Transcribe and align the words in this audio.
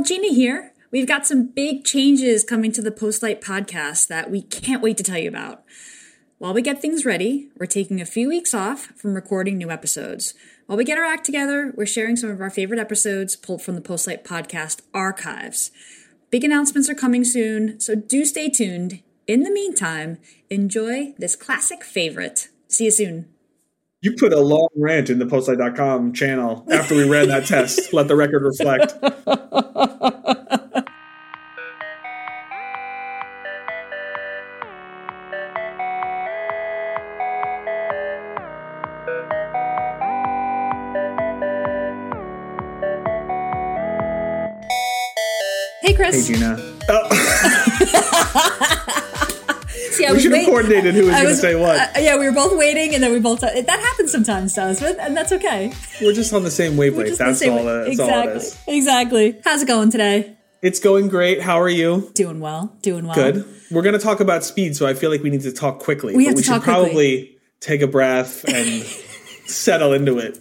y'all, 0.00 0.06
Gina 0.06 0.32
here. 0.32 0.72
We've 0.90 1.06
got 1.06 1.26
some 1.26 1.48
big 1.48 1.84
changes 1.84 2.42
coming 2.42 2.72
to 2.72 2.80
the 2.80 2.90
Postlight 2.90 3.42
podcast 3.42 4.06
that 4.06 4.30
we 4.30 4.40
can't 4.40 4.80
wait 4.80 4.96
to 4.96 5.02
tell 5.02 5.18
you 5.18 5.28
about. 5.28 5.62
While 6.38 6.54
we 6.54 6.62
get 6.62 6.80
things 6.80 7.04
ready, 7.04 7.50
we're 7.58 7.66
taking 7.66 8.00
a 8.00 8.06
few 8.06 8.30
weeks 8.30 8.54
off 8.54 8.92
from 8.96 9.12
recording 9.12 9.58
new 9.58 9.70
episodes. 9.70 10.32
While 10.64 10.78
we 10.78 10.84
get 10.84 10.96
our 10.96 11.04
act 11.04 11.26
together, 11.26 11.74
we're 11.76 11.84
sharing 11.84 12.16
some 12.16 12.30
of 12.30 12.40
our 12.40 12.48
favorite 12.48 12.80
episodes 12.80 13.36
pulled 13.36 13.60
from 13.60 13.74
the 13.74 13.82
Postlight 13.82 14.24
podcast 14.24 14.80
archives. 14.94 15.70
Big 16.30 16.44
announcements 16.44 16.88
are 16.88 16.94
coming 16.94 17.22
soon, 17.22 17.78
so 17.78 17.94
do 17.94 18.24
stay 18.24 18.48
tuned. 18.48 19.02
In 19.26 19.42
the 19.42 19.50
meantime, 19.50 20.16
enjoy 20.48 21.12
this 21.18 21.36
classic 21.36 21.84
favorite. 21.84 22.48
See 22.68 22.86
you 22.86 22.90
soon. 22.90 23.28
You 24.02 24.14
put 24.16 24.32
a 24.32 24.40
long 24.40 24.68
rant 24.76 25.10
in 25.10 25.18
the 25.18 25.26
postlight.com 25.26 26.14
channel 26.14 26.66
after 26.72 26.94
we 26.94 27.06
ran 27.06 27.28
that 27.28 27.44
test. 27.44 27.78
Let 27.92 28.08
the 28.08 28.16
record 28.16 28.42
reflect. 28.42 28.94
Hey, 45.82 45.92
Chris. 45.92 46.26
Hey, 46.26 46.36
Gina. 46.36 46.56
Oh, 46.88 48.96
I 50.06 50.10
we 50.10 50.14
was 50.14 50.22
should 50.22 50.32
have 50.32 50.46
coordinated 50.46 50.94
who 50.94 51.06
was 51.06 51.14
I 51.14 51.22
going 51.22 51.34
to 51.34 51.40
say 51.40 51.54
what. 51.56 51.96
uh, 51.96 52.00
yeah, 52.00 52.16
we 52.18 52.26
were 52.26 52.32
both 52.34 52.56
waiting, 52.56 52.94
and 52.94 53.02
then 53.02 53.12
we 53.12 53.18
both. 53.20 53.40
that 53.40 53.68
happens 53.68 54.12
sometimes, 54.12 54.54
does? 54.54 54.82
And 54.82 55.16
that's 55.16 55.32
okay. 55.32 55.72
We're 56.00 56.12
just 56.12 56.32
on 56.32 56.42
the 56.42 56.50
same 56.50 56.76
wavelength. 56.76 57.18
That's, 57.18 57.38
same 57.38 57.52
all, 57.52 57.64
that- 57.64 57.88
exactly. 57.88 58.14
all 58.14 58.28
it 58.28 58.36
is. 58.36 58.58
Exactly. 58.66 59.40
How's 59.44 59.62
it 59.62 59.68
going 59.68 59.90
today? 59.90 60.36
It's 60.62 60.78
going 60.78 61.08
great. 61.08 61.40
How 61.40 61.58
are 61.60 61.68
you? 61.68 62.10
Doing 62.14 62.38
well. 62.40 62.76
Doing 62.82 63.06
well. 63.06 63.14
Good. 63.14 63.46
We're 63.70 63.82
going 63.82 63.94
to 63.94 64.04
talk 64.04 64.20
about 64.20 64.44
speed, 64.44 64.76
so 64.76 64.86
I 64.86 64.94
feel 64.94 65.10
like 65.10 65.22
we 65.22 65.30
need 65.30 65.42
to 65.42 65.52
talk 65.52 65.78
quickly. 65.78 66.14
We 66.14 66.26
have 66.26 66.34
we 66.34 66.42
to 66.42 66.44
should 66.44 66.52
talk 66.52 66.64
quickly. 66.64 66.84
probably 66.84 67.38
take 67.60 67.80
a 67.82 67.86
breath 67.86 68.44
and 68.46 68.82
settle 69.46 69.92
into 69.94 70.18
it. 70.18 70.38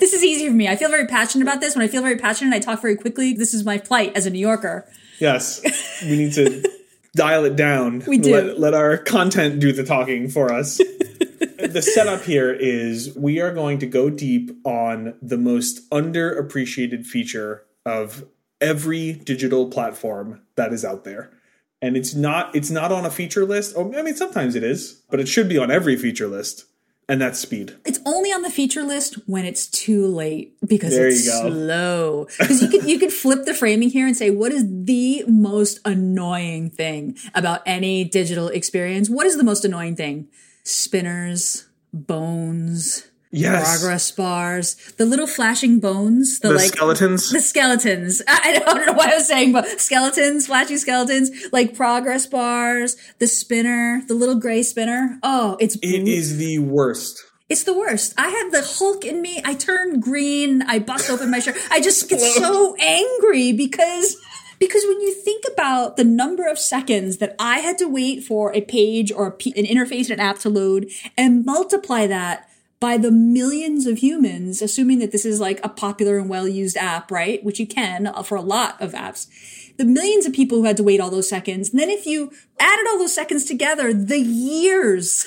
This 0.00 0.12
is 0.12 0.24
easy 0.24 0.48
for 0.48 0.54
me. 0.54 0.66
I 0.68 0.74
feel 0.74 0.88
very 0.90 1.06
passionate 1.06 1.44
about 1.44 1.60
this. 1.60 1.76
When 1.76 1.84
I 1.84 1.88
feel 1.88 2.02
very 2.02 2.16
passionate, 2.16 2.54
I 2.54 2.58
talk 2.58 2.82
very 2.82 2.96
quickly. 2.96 3.32
This 3.34 3.54
is 3.54 3.64
my 3.64 3.78
plight 3.78 4.16
as 4.16 4.26
a 4.26 4.30
New 4.30 4.40
Yorker. 4.40 4.88
Yes, 5.20 5.60
we 6.02 6.16
need 6.16 6.32
to 6.34 6.68
dial 7.16 7.44
it 7.44 7.56
down. 7.56 8.04
We 8.06 8.18
do. 8.18 8.32
Let, 8.32 8.60
let 8.60 8.74
our 8.74 8.96
content 8.98 9.58
do 9.58 9.72
the 9.72 9.84
talking 9.84 10.28
for 10.28 10.52
us. 10.52 10.76
the 11.58 11.82
setup 11.82 12.22
here 12.22 12.52
is 12.52 13.16
we 13.16 13.40
are 13.40 13.52
going 13.52 13.78
to 13.80 13.86
go 13.86 14.10
deep 14.10 14.50
on 14.64 15.14
the 15.20 15.36
most 15.36 15.88
underappreciated 15.90 17.06
feature 17.06 17.64
of 17.84 18.24
every 18.60 19.12
digital 19.14 19.68
platform 19.68 20.42
that 20.56 20.72
is 20.72 20.84
out 20.84 21.04
there. 21.04 21.32
And 21.82 21.96
it's 21.96 22.14
not 22.14 22.54
it's 22.54 22.70
not 22.70 22.92
on 22.92 23.04
a 23.04 23.10
feature 23.10 23.44
list. 23.44 23.74
Oh, 23.76 23.92
I 23.96 24.02
mean 24.02 24.14
sometimes 24.14 24.54
it 24.54 24.62
is, 24.62 25.02
but 25.10 25.20
it 25.20 25.28
should 25.28 25.48
be 25.48 25.58
on 25.58 25.70
every 25.70 25.96
feature 25.96 26.26
list. 26.26 26.64
And 27.08 27.20
that's 27.20 27.38
speed. 27.38 27.76
It's 27.84 28.00
only 28.04 28.32
on 28.32 28.42
the 28.42 28.50
feature 28.50 28.82
list 28.82 29.14
when 29.26 29.44
it's 29.44 29.68
too 29.68 30.08
late 30.08 30.56
because 30.66 30.90
There 30.90 31.06
it's 31.06 31.30
slow. 31.30 32.26
Because 32.38 32.60
you 32.60 32.68
could 32.68 32.84
you 32.84 32.98
could 32.98 33.12
flip 33.12 33.44
the 33.44 33.54
framing 33.54 33.90
here 33.90 34.08
and 34.08 34.16
say, 34.16 34.30
what 34.30 34.50
is 34.50 34.64
the 34.68 35.24
most 35.28 35.78
annoying 35.84 36.68
thing 36.70 37.16
about 37.32 37.62
any 37.64 38.02
digital 38.02 38.48
experience? 38.48 39.08
What 39.08 39.24
is 39.26 39.36
the 39.36 39.44
most 39.44 39.64
annoying 39.64 39.94
thing? 39.94 40.26
Spinners, 40.64 41.68
bones, 41.92 43.06
Yes. 43.32 43.78
progress 43.78 44.10
bars, 44.12 44.74
the 44.96 45.04
little 45.04 45.26
flashing 45.26 45.80
bones, 45.80 46.40
the, 46.40 46.48
The 46.48 46.54
like 46.54 46.72
skeletons. 46.72 47.30
the 47.30 47.40
skeletons. 47.40 48.22
I, 48.28 48.58
don't 48.58 48.86
know 48.86 48.92
what 48.94 49.10
I 49.12 49.16
was 49.16 49.26
saying, 49.26 49.52
but 49.52 49.80
skeletons, 49.80 50.46
flashing 50.46 50.78
skeletons, 50.78 51.30
like 51.52 51.74
progress 51.76 52.26
bars, 52.26 52.96
the 53.18 53.26
spinner, 53.26 54.02
the 54.08 54.14
little 54.14 54.36
gray 54.40 54.62
spinner. 54.62 55.18
Oh, 55.22 55.56
it's 55.60 55.76
it 55.82 56.08
is 56.08 56.38
the 56.38 56.60
worst. 56.60 57.22
it's 57.48 57.64
the 57.64 57.76
worst. 57.76 58.14
I 58.16 58.28
have 58.28 58.52
the 58.52 58.62
Hulk 58.62 59.04
in 59.04 59.20
me. 59.22 59.42
I 59.44 59.54
turn 59.54 60.00
green. 60.00 60.62
I 60.62 60.78
bust 60.78 61.10
open 61.10 61.30
my 61.30 61.40
shirt. 61.40 61.56
I 61.70 61.80
just 61.80 62.08
get 62.08 62.20
so 62.20 62.74
angry 62.80 63.52
because 63.52 64.16
because 64.58 64.84
when 64.88 65.00
you 65.02 65.12
think 65.12 65.44
about 65.52 65.96
the 65.98 66.04
number 66.04 66.48
of 66.48 66.58
seconds 66.58 67.18
that 67.18 67.34
I 67.38 67.58
had 67.58 67.76
to 67.78 67.86
wait 67.88 68.24
for 68.24 68.54
a 68.54 68.62
page 68.62 69.12
or 69.12 69.26
a 69.26 69.30
p- 69.32 69.52
an 69.56 69.66
interface 69.66 70.06
in 70.06 70.12
an 70.12 70.20
app 70.20 70.38
to 70.40 70.48
load 70.48 70.88
and 71.18 71.44
multiply 71.44 72.06
that 72.06 72.45
by 72.78 72.98
the 72.98 73.10
millions 73.10 73.86
of 73.86 73.98
humans, 73.98 74.60
assuming 74.60 74.98
that 74.98 75.12
this 75.12 75.24
is 75.24 75.40
like 75.40 75.64
a 75.64 75.68
popular 75.68 76.18
and 76.18 76.28
well 76.28 76.46
used 76.46 76.76
app, 76.76 77.10
right? 77.10 77.42
Which 77.44 77.58
you 77.58 77.66
can 77.66 78.06
uh, 78.06 78.22
for 78.22 78.36
a 78.36 78.42
lot 78.42 78.80
of 78.80 78.92
apps. 78.92 79.28
The 79.76 79.84
millions 79.84 80.26
of 80.26 80.32
people 80.32 80.58
who 80.58 80.64
had 80.64 80.76
to 80.78 80.82
wait 80.82 81.00
all 81.00 81.10
those 81.10 81.28
seconds. 81.28 81.70
And 81.70 81.78
then 81.78 81.90
if 81.90 82.06
you 82.06 82.32
added 82.58 82.86
all 82.88 82.98
those 82.98 83.14
seconds 83.14 83.44
together, 83.44 83.92
the 83.92 84.18
years 84.18 85.26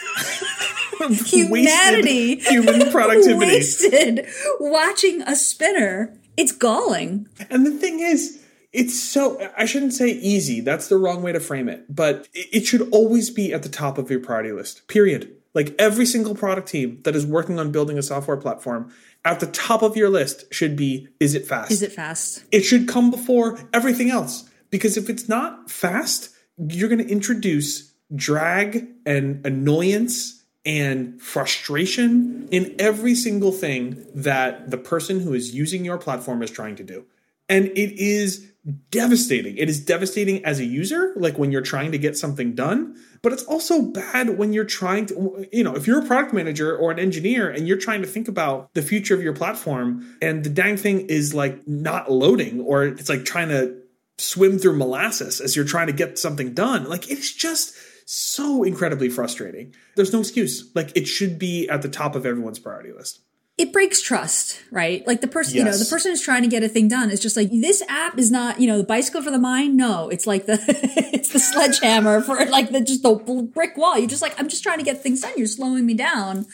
of 1.00 1.20
humanity 1.26 2.38
human 2.38 2.92
productivity. 2.92 3.46
wasted 3.46 4.28
watching 4.60 5.22
a 5.24 5.36
spinner. 5.36 6.16
It's 6.38 6.52
galling. 6.52 7.28
And 7.50 7.66
the 7.66 7.72
thing 7.72 8.00
is, 8.00 8.42
it's 8.72 8.98
so, 8.98 9.52
I 9.58 9.66
shouldn't 9.66 9.94
say 9.94 10.10
easy. 10.10 10.62
That's 10.62 10.88
the 10.88 10.98
wrong 10.98 11.22
way 11.22 11.32
to 11.32 11.40
frame 11.40 11.68
it. 11.68 11.94
But 11.94 12.28
it 12.34 12.48
it 12.54 12.66
should 12.66 12.88
always 12.92 13.30
be 13.30 13.54
at 13.54 13.64
the 13.64 13.70
top 13.70 13.98
of 13.98 14.10
your 14.10 14.20
priority 14.20 14.52
list, 14.52 14.88
period. 14.88 15.36
Like 15.54 15.76
every 15.80 16.06
single 16.06 16.36
product 16.36 16.68
team 16.68 17.02
that 17.04 17.16
is 17.16 17.26
working 17.26 17.60
on 17.60 17.72
building 17.72 17.98
a 17.98 18.04
software 18.04 18.38
platform, 18.38 18.94
at 19.26 19.40
the 19.40 19.48
top 19.48 19.82
of 19.82 19.98
your 19.98 20.10
list 20.10 20.54
should 20.54 20.76
be 20.76 21.08
is 21.20 21.34
it 21.34 21.46
fast? 21.46 21.72
Is 21.72 21.82
it 21.82 21.92
fast? 21.92 22.44
it 22.52 22.62
should 22.62 22.88
come 22.88 23.12
before 23.12 23.60
everything 23.74 24.10
else. 24.12 24.50
Because 24.70 24.98
if 24.98 25.10
it's 25.10 25.28
not 25.28 25.70
fast, 25.70 26.30
you're 26.58 26.90
going 26.90 27.04
to 27.04 27.12
introduce 27.12 27.92
drag 28.16 28.88
and 29.06 29.46
annoyance 29.46 30.44
and 30.66 31.20
frustration 31.22 32.48
in 32.52 32.76
every 32.80 33.16
single 33.16 33.52
thing 33.52 34.06
that 34.14 34.70
the 34.70 34.78
person 34.78 35.20
who 35.20 35.34
is 35.34 35.56
using 35.56 35.86
your 35.86 35.98
platform 35.98 36.44
is 36.44 36.52
trying 36.52 36.76
to 36.76 36.84
do. 36.84 37.06
And 37.48 37.68
it 37.70 38.00
is 38.00 38.49
devastating. 38.92 39.58
It 39.58 39.70
is 39.70 39.84
devastating 39.84 40.44
as 40.46 40.60
a 40.60 40.66
user, 40.66 41.14
like 41.16 41.38
when 41.38 41.52
you're 41.52 41.62
trying 41.62 41.92
to 41.92 41.98
get 41.98 42.18
something 42.18 42.54
done, 42.54 42.96
but 43.22 43.34
it's 43.34 43.44
also 43.44 43.82
bad 43.82 44.38
when 44.38 44.54
you're 44.54 44.66
trying 44.66 45.06
to, 45.08 45.48
you 45.52 45.64
know, 45.64 45.76
if 45.76 45.88
you're 45.88 46.00
a 46.00 46.06
product 46.06 46.34
manager 46.34 46.76
or 46.76 46.92
an 46.92 47.00
engineer 47.00 47.50
and 47.50 47.68
you're 47.68 47.78
trying 47.78 48.02
to 48.02 48.08
think 48.08 48.28
about 48.28 48.74
the 48.74 48.82
future 48.82 49.14
of 49.14 49.22
your 49.22 49.34
platform 49.34 50.18
and 50.22 50.44
the 50.44 50.50
dang 50.50 50.78
thing 50.78 51.02
is 51.08 51.34
like 51.34 51.68
not 51.68 52.12
loading 52.12 52.62
or 52.62 52.84
it's 52.84 53.10
like 53.10 53.26
trying 53.26 53.50
to 53.50 53.78
swim 54.18 54.60
through 54.60 54.76
molasses 54.76 55.40
as 55.40 55.56
you're 55.56 55.66
trying 55.66 55.88
to 55.88 55.94
get 55.94 56.20
something 56.20 56.54
done. 56.54 56.88
Like 56.90 57.10
it's 57.10 57.34
just 57.34 57.76
so 58.06 58.64
incredibly 58.64 59.10
frustrating. 59.10 59.74
There's 59.96 60.12
no 60.12 60.20
excuse. 60.20 60.70
Like 60.76 60.96
it 60.98 61.08
should 61.08 61.40
be 61.40 61.70
at 61.70 61.82
the 61.82 61.90
top 61.90 62.16
of 62.16 62.26
everyone's 62.26 62.60
priority 62.60 62.92
list. 62.92 63.22
It 63.60 63.74
breaks 63.74 64.02
trust, 64.02 64.62
right? 64.72 65.06
Like 65.06 65.20
the 65.20 65.28
person, 65.28 65.58
you 65.58 65.64
know, 65.66 65.72
the 65.78 65.86
person 65.86 66.12
who's 66.12 66.22
trying 66.22 66.44
to 66.44 66.48
get 66.48 66.64
a 66.64 66.70
thing 66.70 66.88
done 66.88 67.12
is 67.12 67.20
just 67.20 67.36
like, 67.36 67.52
this 67.52 67.84
app 67.90 68.18
is 68.18 68.32
not, 68.32 68.62
you 68.62 68.68
know, 68.68 68.78
the 68.78 68.86
bicycle 68.86 69.22
for 69.22 69.32
the 69.32 69.38
mind. 69.38 69.76
No, 69.76 70.08
it's 70.08 70.26
like 70.26 70.46
the, 70.46 70.58
it's 71.14 71.34
the 71.34 71.40
sledgehammer 71.40 72.22
for 72.22 72.44
like 72.46 72.72
the, 72.72 72.80
just 72.80 73.04
the 73.04 73.16
brick 73.54 73.76
wall. 73.76 74.00
You're 74.00 74.08
just 74.08 74.22
like, 74.22 74.40
I'm 74.40 74.48
just 74.48 74.64
trying 74.64 74.78
to 74.78 74.86
get 74.86 75.04
things 75.04 75.20
done. 75.22 75.34
You're 75.36 75.48
slowing 75.48 75.86
me 75.86 75.94
down. 75.94 76.48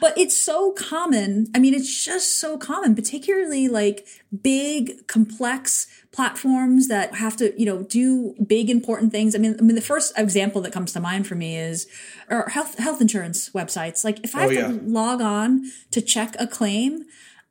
But 0.00 0.16
it's 0.16 0.36
so 0.36 0.72
common. 0.72 1.48
I 1.54 1.58
mean, 1.58 1.74
it's 1.74 2.04
just 2.04 2.38
so 2.38 2.56
common, 2.56 2.94
particularly 2.94 3.68
like 3.68 4.06
big, 4.42 5.06
complex 5.06 5.86
platforms 6.12 6.88
that 6.88 7.14
have 7.14 7.36
to, 7.36 7.58
you 7.60 7.66
know, 7.66 7.82
do 7.82 8.34
big, 8.46 8.70
important 8.70 9.12
things. 9.12 9.34
I 9.34 9.38
mean, 9.38 9.56
I 9.58 9.62
mean, 9.62 9.76
the 9.76 9.82
first 9.82 10.12
example 10.16 10.60
that 10.62 10.72
comes 10.72 10.92
to 10.94 11.00
mind 11.00 11.26
for 11.26 11.34
me 11.34 11.56
is, 11.56 11.86
or 12.28 12.48
health, 12.48 12.78
health 12.78 13.00
insurance 13.00 13.50
websites. 13.50 14.04
Like 14.04 14.20
if 14.24 14.34
I 14.34 14.46
oh, 14.46 14.48
have 14.48 14.50
Oh, 14.50 14.52
yeah. 14.52 14.66
to 14.68 14.72
log 14.84 15.20
on 15.20 15.70
to 15.92 16.00
check 16.00 16.34
a 16.38 16.46
claim, 16.46 17.04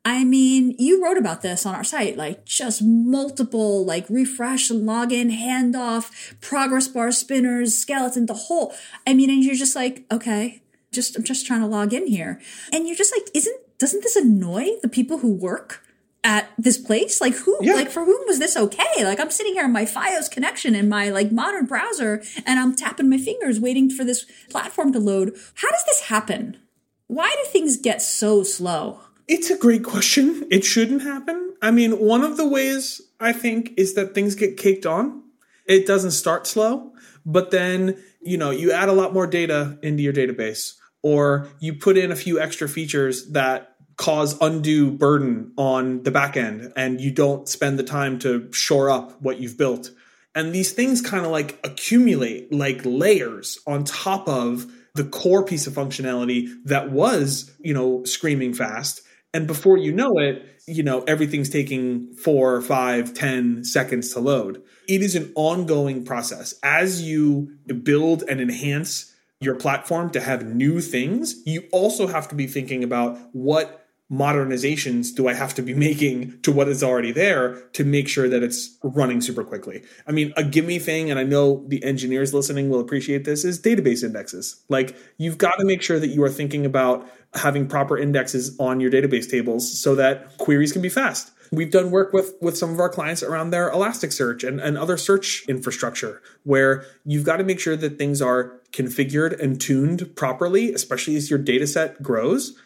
I 0.04 0.24
mean, 0.24 0.74
you 0.78 1.02
wrote 1.04 1.18
about 1.18 1.42
this 1.42 1.66
on 1.66 1.74
our 1.74 1.84
site, 1.84 2.16
like 2.16 2.46
just 2.46 2.82
multiple, 2.82 3.84
like 3.84 4.06
refresh, 4.08 4.70
and 4.70 4.88
login, 4.88 5.30
handoff, 5.30 6.40
progress 6.40 6.88
bar 6.88 7.12
spinners, 7.12 7.76
skeleton, 7.76 8.26
the 8.26 8.34
whole. 8.34 8.74
I 9.06 9.12
mean, 9.14 9.28
and 9.28 9.44
you're 9.44 9.54
just 9.54 9.76
like, 9.76 10.04
okay, 10.10 10.62
just, 10.92 11.16
I'm 11.16 11.24
just 11.24 11.46
trying 11.46 11.60
to 11.60 11.66
log 11.66 11.92
in 11.92 12.06
here. 12.06 12.40
And 12.72 12.86
you're 12.86 12.96
just 12.96 13.14
like, 13.16 13.28
isn't, 13.34 13.78
doesn't 13.78 14.02
this 14.02 14.16
annoy 14.16 14.66
the 14.82 14.88
people 14.88 15.18
who 15.18 15.32
work 15.32 15.82
at 16.22 16.50
this 16.58 16.76
place? 16.78 17.20
Like 17.20 17.34
who, 17.34 17.56
Yeah. 17.62 17.74
like 17.74 17.90
for 17.90 18.04
whom 18.04 18.20
was 18.26 18.38
this 18.38 18.56
okay? 18.56 19.04
Like 19.04 19.20
I'm 19.20 19.30
sitting 19.30 19.54
here 19.54 19.64
on 19.64 19.72
my 19.72 19.84
FiOS 19.84 20.30
connection 20.30 20.74
in 20.74 20.88
my 20.88 21.08
like 21.10 21.32
modern 21.32 21.66
browser 21.66 22.22
and 22.44 22.58
I'm 22.58 22.74
tapping 22.76 23.08
my 23.08 23.18
fingers 23.18 23.58
waiting 23.60 23.88
for 23.90 24.04
this 24.04 24.26
platform 24.50 24.92
to 24.92 24.98
load. 24.98 25.34
How 25.54 25.70
does 25.70 25.84
this 25.86 26.02
happen? 26.02 26.58
Why 27.06 27.30
do 27.30 27.50
things 27.50 27.76
get 27.76 28.02
so 28.02 28.42
slow? 28.42 29.00
It's 29.28 29.50
a 29.50 29.56
great 29.56 29.84
question. 29.84 30.46
It 30.50 30.64
shouldn't 30.64 31.02
happen. 31.02 31.54
I 31.62 31.70
mean, 31.70 31.98
one 31.98 32.22
of 32.22 32.36
the 32.36 32.46
ways 32.46 33.00
I 33.20 33.32
think 33.32 33.72
is 33.76 33.94
that 33.94 34.14
things 34.14 34.34
get 34.34 34.56
caked 34.56 34.86
on. 34.86 35.22
It 35.66 35.86
doesn't 35.86 36.10
start 36.12 36.46
slow, 36.48 36.92
but 37.24 37.50
then, 37.52 37.96
you 38.20 38.36
know, 38.36 38.50
you 38.50 38.72
add 38.72 38.88
a 38.88 38.92
lot 38.92 39.12
more 39.14 39.26
data 39.26 39.78
into 39.82 40.02
your 40.02 40.12
database 40.12 40.74
or 41.02 41.48
you 41.60 41.74
put 41.74 41.96
in 41.96 42.12
a 42.12 42.16
few 42.16 42.40
extra 42.40 42.68
features 42.68 43.30
that 43.30 43.76
cause 43.96 44.36
undue 44.40 44.90
burden 44.90 45.52
on 45.58 46.02
the 46.04 46.10
back 46.10 46.36
end 46.36 46.72
and 46.74 47.00
you 47.00 47.10
don't 47.10 47.48
spend 47.48 47.78
the 47.78 47.82
time 47.82 48.18
to 48.18 48.50
shore 48.50 48.88
up 48.88 49.20
what 49.20 49.38
you've 49.38 49.58
built. 49.58 49.90
And 50.34 50.54
these 50.54 50.72
things 50.72 51.02
kind 51.02 51.26
of 51.26 51.32
like 51.32 51.58
accumulate 51.64 52.52
like 52.52 52.80
layers 52.84 53.58
on 53.66 53.84
top 53.84 54.28
of 54.28 54.66
the 54.94 55.04
core 55.04 55.44
piece 55.44 55.66
of 55.66 55.74
functionality 55.74 56.48
that 56.64 56.90
was, 56.90 57.54
you 57.60 57.74
know, 57.74 58.04
screaming 58.04 58.54
fast. 58.54 59.02
And 59.34 59.46
before 59.46 59.76
you 59.76 59.92
know 59.92 60.12
it, 60.18 60.46
you 60.66 60.82
know, 60.82 61.02
everything's 61.02 61.50
taking 61.50 62.14
four, 62.14 62.62
five, 62.62 63.12
ten 63.12 63.64
seconds 63.64 64.12
to 64.14 64.20
load. 64.20 64.62
It 64.88 65.02
is 65.02 65.14
an 65.14 65.32
ongoing 65.34 66.04
process. 66.04 66.54
As 66.62 67.02
you 67.02 67.56
build 67.82 68.24
and 68.28 68.40
enhance 68.40 69.09
your 69.40 69.54
platform 69.54 70.10
to 70.10 70.20
have 70.20 70.44
new 70.44 70.80
things, 70.80 71.42
you 71.46 71.64
also 71.72 72.06
have 72.06 72.28
to 72.28 72.34
be 72.34 72.46
thinking 72.46 72.84
about 72.84 73.18
what 73.32 73.86
modernizations 74.12 75.14
do 75.14 75.28
I 75.28 75.34
have 75.34 75.54
to 75.54 75.62
be 75.62 75.72
making 75.88 76.40
to 76.42 76.52
what 76.52 76.68
is 76.68 76.82
already 76.82 77.12
there 77.12 77.54
to 77.72 77.84
make 77.84 78.08
sure 78.08 78.28
that 78.28 78.42
it's 78.42 78.76
running 78.82 79.20
super 79.20 79.44
quickly? 79.44 79.82
I 80.06 80.12
mean, 80.12 80.32
a 80.36 80.44
gimme 80.44 80.78
thing, 80.78 81.10
and 81.10 81.18
I 81.18 81.22
know 81.22 81.64
the 81.68 81.82
engineers 81.84 82.34
listening 82.34 82.68
will 82.68 82.80
appreciate 82.80 83.24
this, 83.24 83.44
is 83.44 83.60
database 83.60 84.02
indexes. 84.02 84.62
Like, 84.68 84.96
you've 85.16 85.38
got 85.38 85.56
to 85.58 85.64
make 85.64 85.80
sure 85.80 85.98
that 85.98 86.08
you 86.08 86.22
are 86.22 86.30
thinking 86.30 86.66
about 86.66 87.08
having 87.34 87.66
proper 87.66 87.96
indexes 87.96 88.58
on 88.58 88.80
your 88.80 88.90
database 88.90 89.30
tables 89.30 89.80
so 89.80 89.94
that 89.94 90.36
queries 90.38 90.72
can 90.72 90.82
be 90.82 90.88
fast. 90.88 91.30
We've 91.52 91.70
done 91.70 91.90
work 91.90 92.12
with 92.12 92.34
with 92.40 92.56
some 92.56 92.70
of 92.70 92.78
our 92.78 92.88
clients 92.88 93.24
around 93.24 93.50
their 93.50 93.72
Elasticsearch 93.72 94.46
and, 94.46 94.60
and 94.60 94.78
other 94.78 94.96
search 94.96 95.44
infrastructure 95.48 96.22
where 96.44 96.84
you've 97.04 97.24
got 97.24 97.38
to 97.38 97.44
make 97.44 97.58
sure 97.58 97.74
that 97.74 97.98
things 97.98 98.22
are 98.22 98.59
configured 98.72 99.38
and 99.40 99.60
tuned 99.60 100.14
properly, 100.16 100.72
especially 100.72 101.16
as 101.16 101.30
your 101.30 101.38
data 101.38 101.66
set 101.66 102.02
grows 102.02 102.56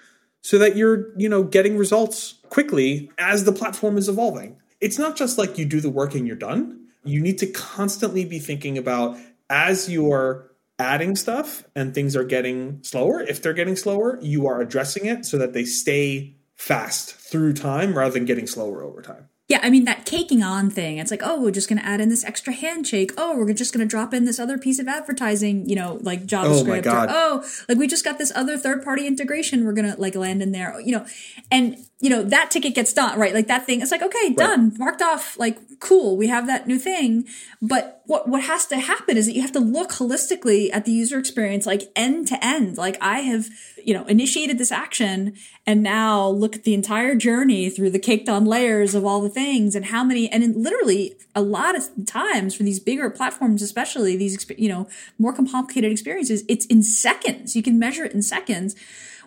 so 0.42 0.58
that 0.58 0.76
you're, 0.76 1.18
you 1.18 1.28
know, 1.28 1.42
getting 1.42 1.76
results 1.76 2.34
quickly 2.50 3.10
as 3.18 3.44
the 3.44 3.52
platform 3.52 3.96
is 3.96 4.08
evolving. 4.08 4.60
It's 4.80 4.98
not 4.98 5.16
just 5.16 5.38
like 5.38 5.56
you 5.56 5.64
do 5.64 5.80
the 5.80 5.90
work 5.90 6.14
and 6.14 6.26
you're 6.26 6.36
done. 6.36 6.86
You 7.04 7.20
need 7.20 7.38
to 7.38 7.46
constantly 7.46 8.24
be 8.24 8.38
thinking 8.38 8.76
about 8.76 9.16
as 9.48 9.90
you're 9.90 10.50
adding 10.78 11.16
stuff 11.16 11.64
and 11.74 11.94
things 11.94 12.16
are 12.16 12.24
getting 12.24 12.82
slower, 12.82 13.20
if 13.20 13.40
they're 13.40 13.52
getting 13.52 13.76
slower, 13.76 14.18
you 14.20 14.46
are 14.46 14.60
addressing 14.60 15.06
it 15.06 15.24
so 15.24 15.38
that 15.38 15.52
they 15.52 15.64
stay 15.64 16.36
fast 16.56 17.14
through 17.14 17.52
time 17.52 17.96
rather 17.96 18.14
than 18.14 18.24
getting 18.24 18.46
slower 18.46 18.82
over 18.82 19.02
time. 19.02 19.28
Yeah, 19.46 19.60
I 19.62 19.68
mean 19.68 19.84
that 19.84 20.06
caking 20.06 20.42
on 20.42 20.70
thing. 20.70 20.96
It's 20.96 21.10
like, 21.10 21.20
oh, 21.22 21.38
we're 21.38 21.50
just 21.50 21.68
going 21.68 21.78
to 21.78 21.84
add 21.84 22.00
in 22.00 22.08
this 22.08 22.24
extra 22.24 22.52
handshake. 22.52 23.12
Oh, 23.18 23.36
we're 23.36 23.52
just 23.52 23.74
going 23.74 23.86
to 23.86 23.90
drop 23.90 24.14
in 24.14 24.24
this 24.24 24.38
other 24.38 24.56
piece 24.56 24.78
of 24.78 24.88
advertising, 24.88 25.68
you 25.68 25.76
know, 25.76 25.98
like 26.00 26.20
oh 26.20 26.26
JavaScript. 26.26 26.86
Oh, 26.86 27.02
or, 27.02 27.06
oh, 27.10 27.44
like 27.68 27.76
we 27.76 27.86
just 27.86 28.06
got 28.06 28.16
this 28.16 28.32
other 28.34 28.56
third 28.56 28.82
party 28.82 29.06
integration. 29.06 29.66
We're 29.66 29.74
going 29.74 29.92
to 29.92 30.00
like 30.00 30.14
land 30.14 30.40
in 30.40 30.52
there, 30.52 30.80
you 30.80 30.92
know, 30.92 31.06
and 31.50 31.76
you 32.00 32.10
know 32.10 32.22
that 32.22 32.50
ticket 32.50 32.74
gets 32.74 32.92
done, 32.92 33.18
right? 33.18 33.34
Like 33.34 33.46
that 33.46 33.66
thing. 33.66 33.80
It's 33.80 33.90
like 33.90 34.02
okay, 34.02 34.34
done, 34.34 34.70
right. 34.70 34.78
marked 34.78 35.02
off. 35.02 35.38
Like 35.38 35.58
cool, 35.80 36.16
we 36.16 36.26
have 36.28 36.46
that 36.46 36.66
new 36.66 36.78
thing. 36.78 37.26
But 37.62 38.02
what 38.06 38.28
what 38.28 38.42
has 38.42 38.66
to 38.66 38.78
happen 38.78 39.16
is 39.16 39.26
that 39.26 39.34
you 39.34 39.42
have 39.42 39.52
to 39.52 39.60
look 39.60 39.90
holistically 39.90 40.70
at 40.72 40.84
the 40.84 40.92
user 40.92 41.18
experience, 41.18 41.66
like 41.66 41.90
end 41.96 42.28
to 42.28 42.44
end. 42.44 42.76
Like 42.76 42.98
I 43.00 43.20
have 43.20 43.48
you 43.84 43.92
know, 43.92 44.04
initiated 44.06 44.58
this 44.58 44.72
action 44.72 45.34
and 45.66 45.82
now 45.82 46.28
look 46.28 46.56
at 46.56 46.64
the 46.64 46.74
entire 46.74 47.14
journey 47.14 47.68
through 47.68 47.90
the 47.90 47.98
caked 47.98 48.28
on 48.28 48.44
layers 48.44 48.94
of 48.94 49.04
all 49.04 49.20
the 49.20 49.28
things 49.28 49.74
and 49.74 49.86
how 49.86 50.02
many, 50.02 50.28
and 50.30 50.56
literally 50.56 51.14
a 51.34 51.42
lot 51.42 51.76
of 51.76 51.88
times 52.06 52.54
for 52.54 52.62
these 52.62 52.80
bigger 52.80 53.10
platforms, 53.10 53.62
especially 53.62 54.16
these, 54.16 54.46
you 54.56 54.68
know, 54.68 54.88
more 55.18 55.32
complicated 55.32 55.92
experiences, 55.92 56.44
it's 56.48 56.66
in 56.66 56.82
seconds. 56.82 57.54
You 57.54 57.62
can 57.62 57.78
measure 57.78 58.04
it 58.04 58.12
in 58.12 58.22
seconds. 58.22 58.74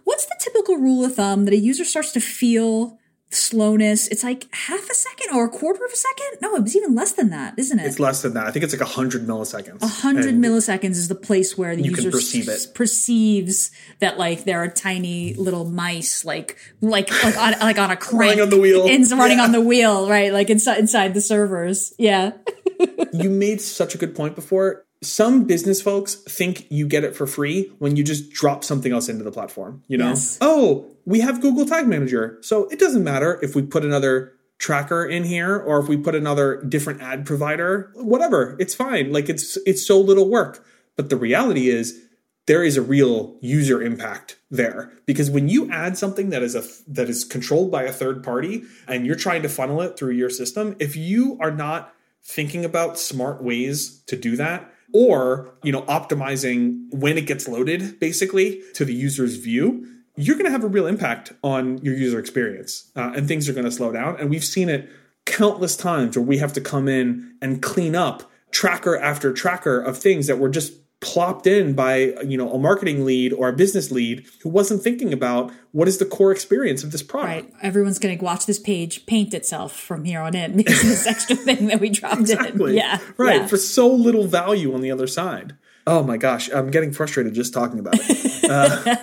What's 0.07 0.25
the 0.25 0.37
typical 0.39 0.77
rule 0.77 1.03
of 1.03 1.15
thumb 1.15 1.43
that 1.43 1.53
a 1.53 1.57
user 1.57 1.83
starts 1.83 2.13
to 2.13 2.21
feel 2.21 2.97
slowness. 3.29 4.07
It's 4.07 4.23
like 4.23 4.47
half 4.53 4.89
a 4.89 4.93
second 4.93 5.35
or 5.35 5.45
a 5.45 5.49
quarter 5.49 5.83
of 5.83 5.91
a 5.91 5.95
second. 5.95 6.37
No, 6.41 6.55
it's 6.55 6.75
even 6.77 6.95
less 6.95 7.11
than 7.11 7.29
that, 7.31 7.55
isn't 7.57 7.77
it? 7.77 7.85
It's 7.85 7.99
less 7.99 8.21
than 8.21 8.35
that. 8.35 8.47
I 8.47 8.51
think 8.51 8.63
it's 8.63 8.73
like 8.73 8.81
a 8.81 8.85
hundred 8.85 9.27
milliseconds. 9.27 9.81
A 9.81 9.87
hundred 9.87 10.35
milliseconds 10.35 10.91
is 10.91 11.09
the 11.09 11.15
place 11.15 11.57
where 11.57 11.75
the 11.75 11.83
user 11.83 12.09
perceive 12.09 12.47
s- 12.47 12.65
perceives 12.65 13.71
that 13.99 14.17
like 14.17 14.45
there 14.45 14.63
are 14.63 14.69
tiny 14.69 15.33
little 15.33 15.65
mice, 15.65 16.23
like 16.23 16.57
like 16.79 17.11
like 17.23 17.37
on 17.37 17.59
like 17.59 17.77
on 17.77 17.91
a 17.91 17.97
crank 17.97 18.37
running 18.37 18.41
on 18.41 18.49
the 18.49 18.61
wheel, 18.61 18.87
in, 18.87 19.03
running 19.09 19.39
yeah. 19.39 19.43
on 19.43 19.51
the 19.51 19.61
wheel, 19.61 20.09
right? 20.09 20.31
Like 20.31 20.49
inside 20.49 20.79
inside 20.79 21.13
the 21.13 21.21
servers. 21.21 21.93
Yeah. 21.97 22.31
you 23.13 23.29
made 23.29 23.59
such 23.59 23.93
a 23.93 23.97
good 23.97 24.15
point 24.15 24.35
before 24.35 24.86
some 25.01 25.45
business 25.45 25.81
folks 25.81 26.15
think 26.15 26.65
you 26.69 26.87
get 26.87 27.03
it 27.03 27.15
for 27.15 27.27
free 27.27 27.71
when 27.79 27.95
you 27.95 28.03
just 28.03 28.31
drop 28.31 28.63
something 28.63 28.91
else 28.91 29.09
into 29.09 29.23
the 29.23 29.31
platform. 29.31 29.83
You 29.87 29.97
know, 29.97 30.09
yes. 30.09 30.37
oh, 30.41 30.87
we 31.05 31.19
have 31.19 31.41
Google 31.41 31.65
Tag 31.65 31.87
Manager, 31.87 32.37
so 32.41 32.67
it 32.69 32.79
doesn't 32.79 33.03
matter 33.03 33.39
if 33.41 33.55
we 33.55 33.61
put 33.61 33.85
another 33.85 34.33
tracker 34.59 35.05
in 35.05 35.23
here 35.23 35.55
or 35.55 35.79
if 35.79 35.87
we 35.87 35.97
put 35.97 36.15
another 36.15 36.63
different 36.63 37.01
ad 37.01 37.25
provider, 37.25 37.91
whatever. 37.95 38.55
It's 38.59 38.73
fine. 38.73 39.11
Like 39.11 39.29
it's 39.29 39.57
it's 39.65 39.85
so 39.85 39.99
little 39.99 40.29
work. 40.29 40.65
But 40.95 41.09
the 41.09 41.17
reality 41.17 41.69
is 41.69 42.03
there 42.47 42.63
is 42.63 42.75
a 42.75 42.81
real 42.81 43.37
user 43.41 43.81
impact 43.81 44.37
there 44.49 44.91
because 45.05 45.29
when 45.29 45.47
you 45.47 45.69
add 45.69 45.97
something 45.97 46.29
that 46.29 46.41
is 46.41 46.55
a 46.55 46.63
that 46.87 47.09
is 47.09 47.23
controlled 47.23 47.71
by 47.71 47.83
a 47.83 47.91
third 47.91 48.23
party 48.23 48.63
and 48.87 49.05
you're 49.05 49.15
trying 49.15 49.43
to 49.43 49.49
funnel 49.49 49.81
it 49.81 49.97
through 49.97 50.13
your 50.13 50.29
system, 50.29 50.75
if 50.79 50.95
you 50.95 51.37
are 51.39 51.51
not 51.51 51.93
thinking 52.23 52.65
about 52.65 52.99
smart 52.99 53.43
ways 53.43 54.01
to 54.07 54.17
do 54.17 54.35
that, 54.37 54.73
or 54.93 55.53
you 55.63 55.71
know 55.71 55.81
optimizing 55.83 56.85
when 56.91 57.17
it 57.17 57.25
gets 57.25 57.47
loaded 57.47 57.99
basically 57.99 58.61
to 58.73 58.85
the 58.85 58.93
user's 58.93 59.35
view 59.35 59.85
you're 60.17 60.35
going 60.35 60.45
to 60.45 60.51
have 60.51 60.63
a 60.63 60.67
real 60.67 60.87
impact 60.87 61.31
on 61.43 61.77
your 61.77 61.95
user 61.95 62.19
experience 62.19 62.91
uh, 62.95 63.13
and 63.15 63.27
things 63.27 63.47
are 63.47 63.53
going 63.53 63.65
to 63.65 63.71
slow 63.71 63.91
down. 63.91 64.19
And 64.19 64.29
we've 64.29 64.43
seen 64.43 64.67
it 64.67 64.89
countless 65.25 65.77
times 65.77 66.17
where 66.17 66.25
we 66.25 66.39
have 66.39 66.53
to 66.53 66.61
come 66.61 66.87
in 66.87 67.35
and 67.41 67.61
clean 67.61 67.95
up 67.95 68.29
tracker 68.51 68.97
after 68.97 69.31
tracker 69.31 69.79
of 69.79 69.97
things 69.97 70.27
that 70.27 70.39
were 70.39 70.49
just 70.49 70.73
plopped 70.99 71.45
in 71.45 71.73
by 71.73 72.13
you 72.25 72.37
know 72.37 72.51
a 72.51 72.57
marketing 72.57 73.05
lead 73.05 73.31
or 73.31 73.49
a 73.49 73.53
business 73.53 73.91
lead 73.91 74.25
who 74.41 74.49
wasn't 74.49 74.81
thinking 74.81 75.13
about 75.13 75.51
what 75.71 75.87
is 75.87 75.99
the 75.99 76.05
core 76.05 76.31
experience 76.31 76.83
of 76.83 76.91
this 76.91 77.03
product. 77.03 77.51
Right. 77.53 77.53
Everyone's 77.61 77.99
going 77.99 78.17
to 78.17 78.23
watch 78.23 78.47
this 78.47 78.57
page 78.57 79.05
paint 79.05 79.33
itself 79.33 79.79
from 79.79 80.05
here 80.05 80.21
on 80.21 80.35
in 80.35 80.57
because 80.57 80.81
of 80.81 80.89
this 80.89 81.05
extra 81.05 81.35
thing 81.35 81.67
that 81.67 81.79
we 81.79 81.89
dropped 81.89 82.21
exactly. 82.21 82.71
in 82.71 82.77
yeah. 82.77 82.99
Right. 83.17 83.41
Yeah. 83.41 83.47
for 83.47 83.57
so 83.57 83.87
little 83.87 84.25
value 84.25 84.73
on 84.73 84.81
the 84.81 84.91
other 84.91 85.07
side 85.07 85.55
Oh 85.87 86.03
my 86.03 86.17
gosh, 86.17 86.51
I'm 86.51 86.69
getting 86.69 86.91
frustrated 86.91 87.33
just 87.33 87.53
talking 87.53 87.79
about 87.79 87.95
it. 87.97 88.49
Uh, 88.49 88.97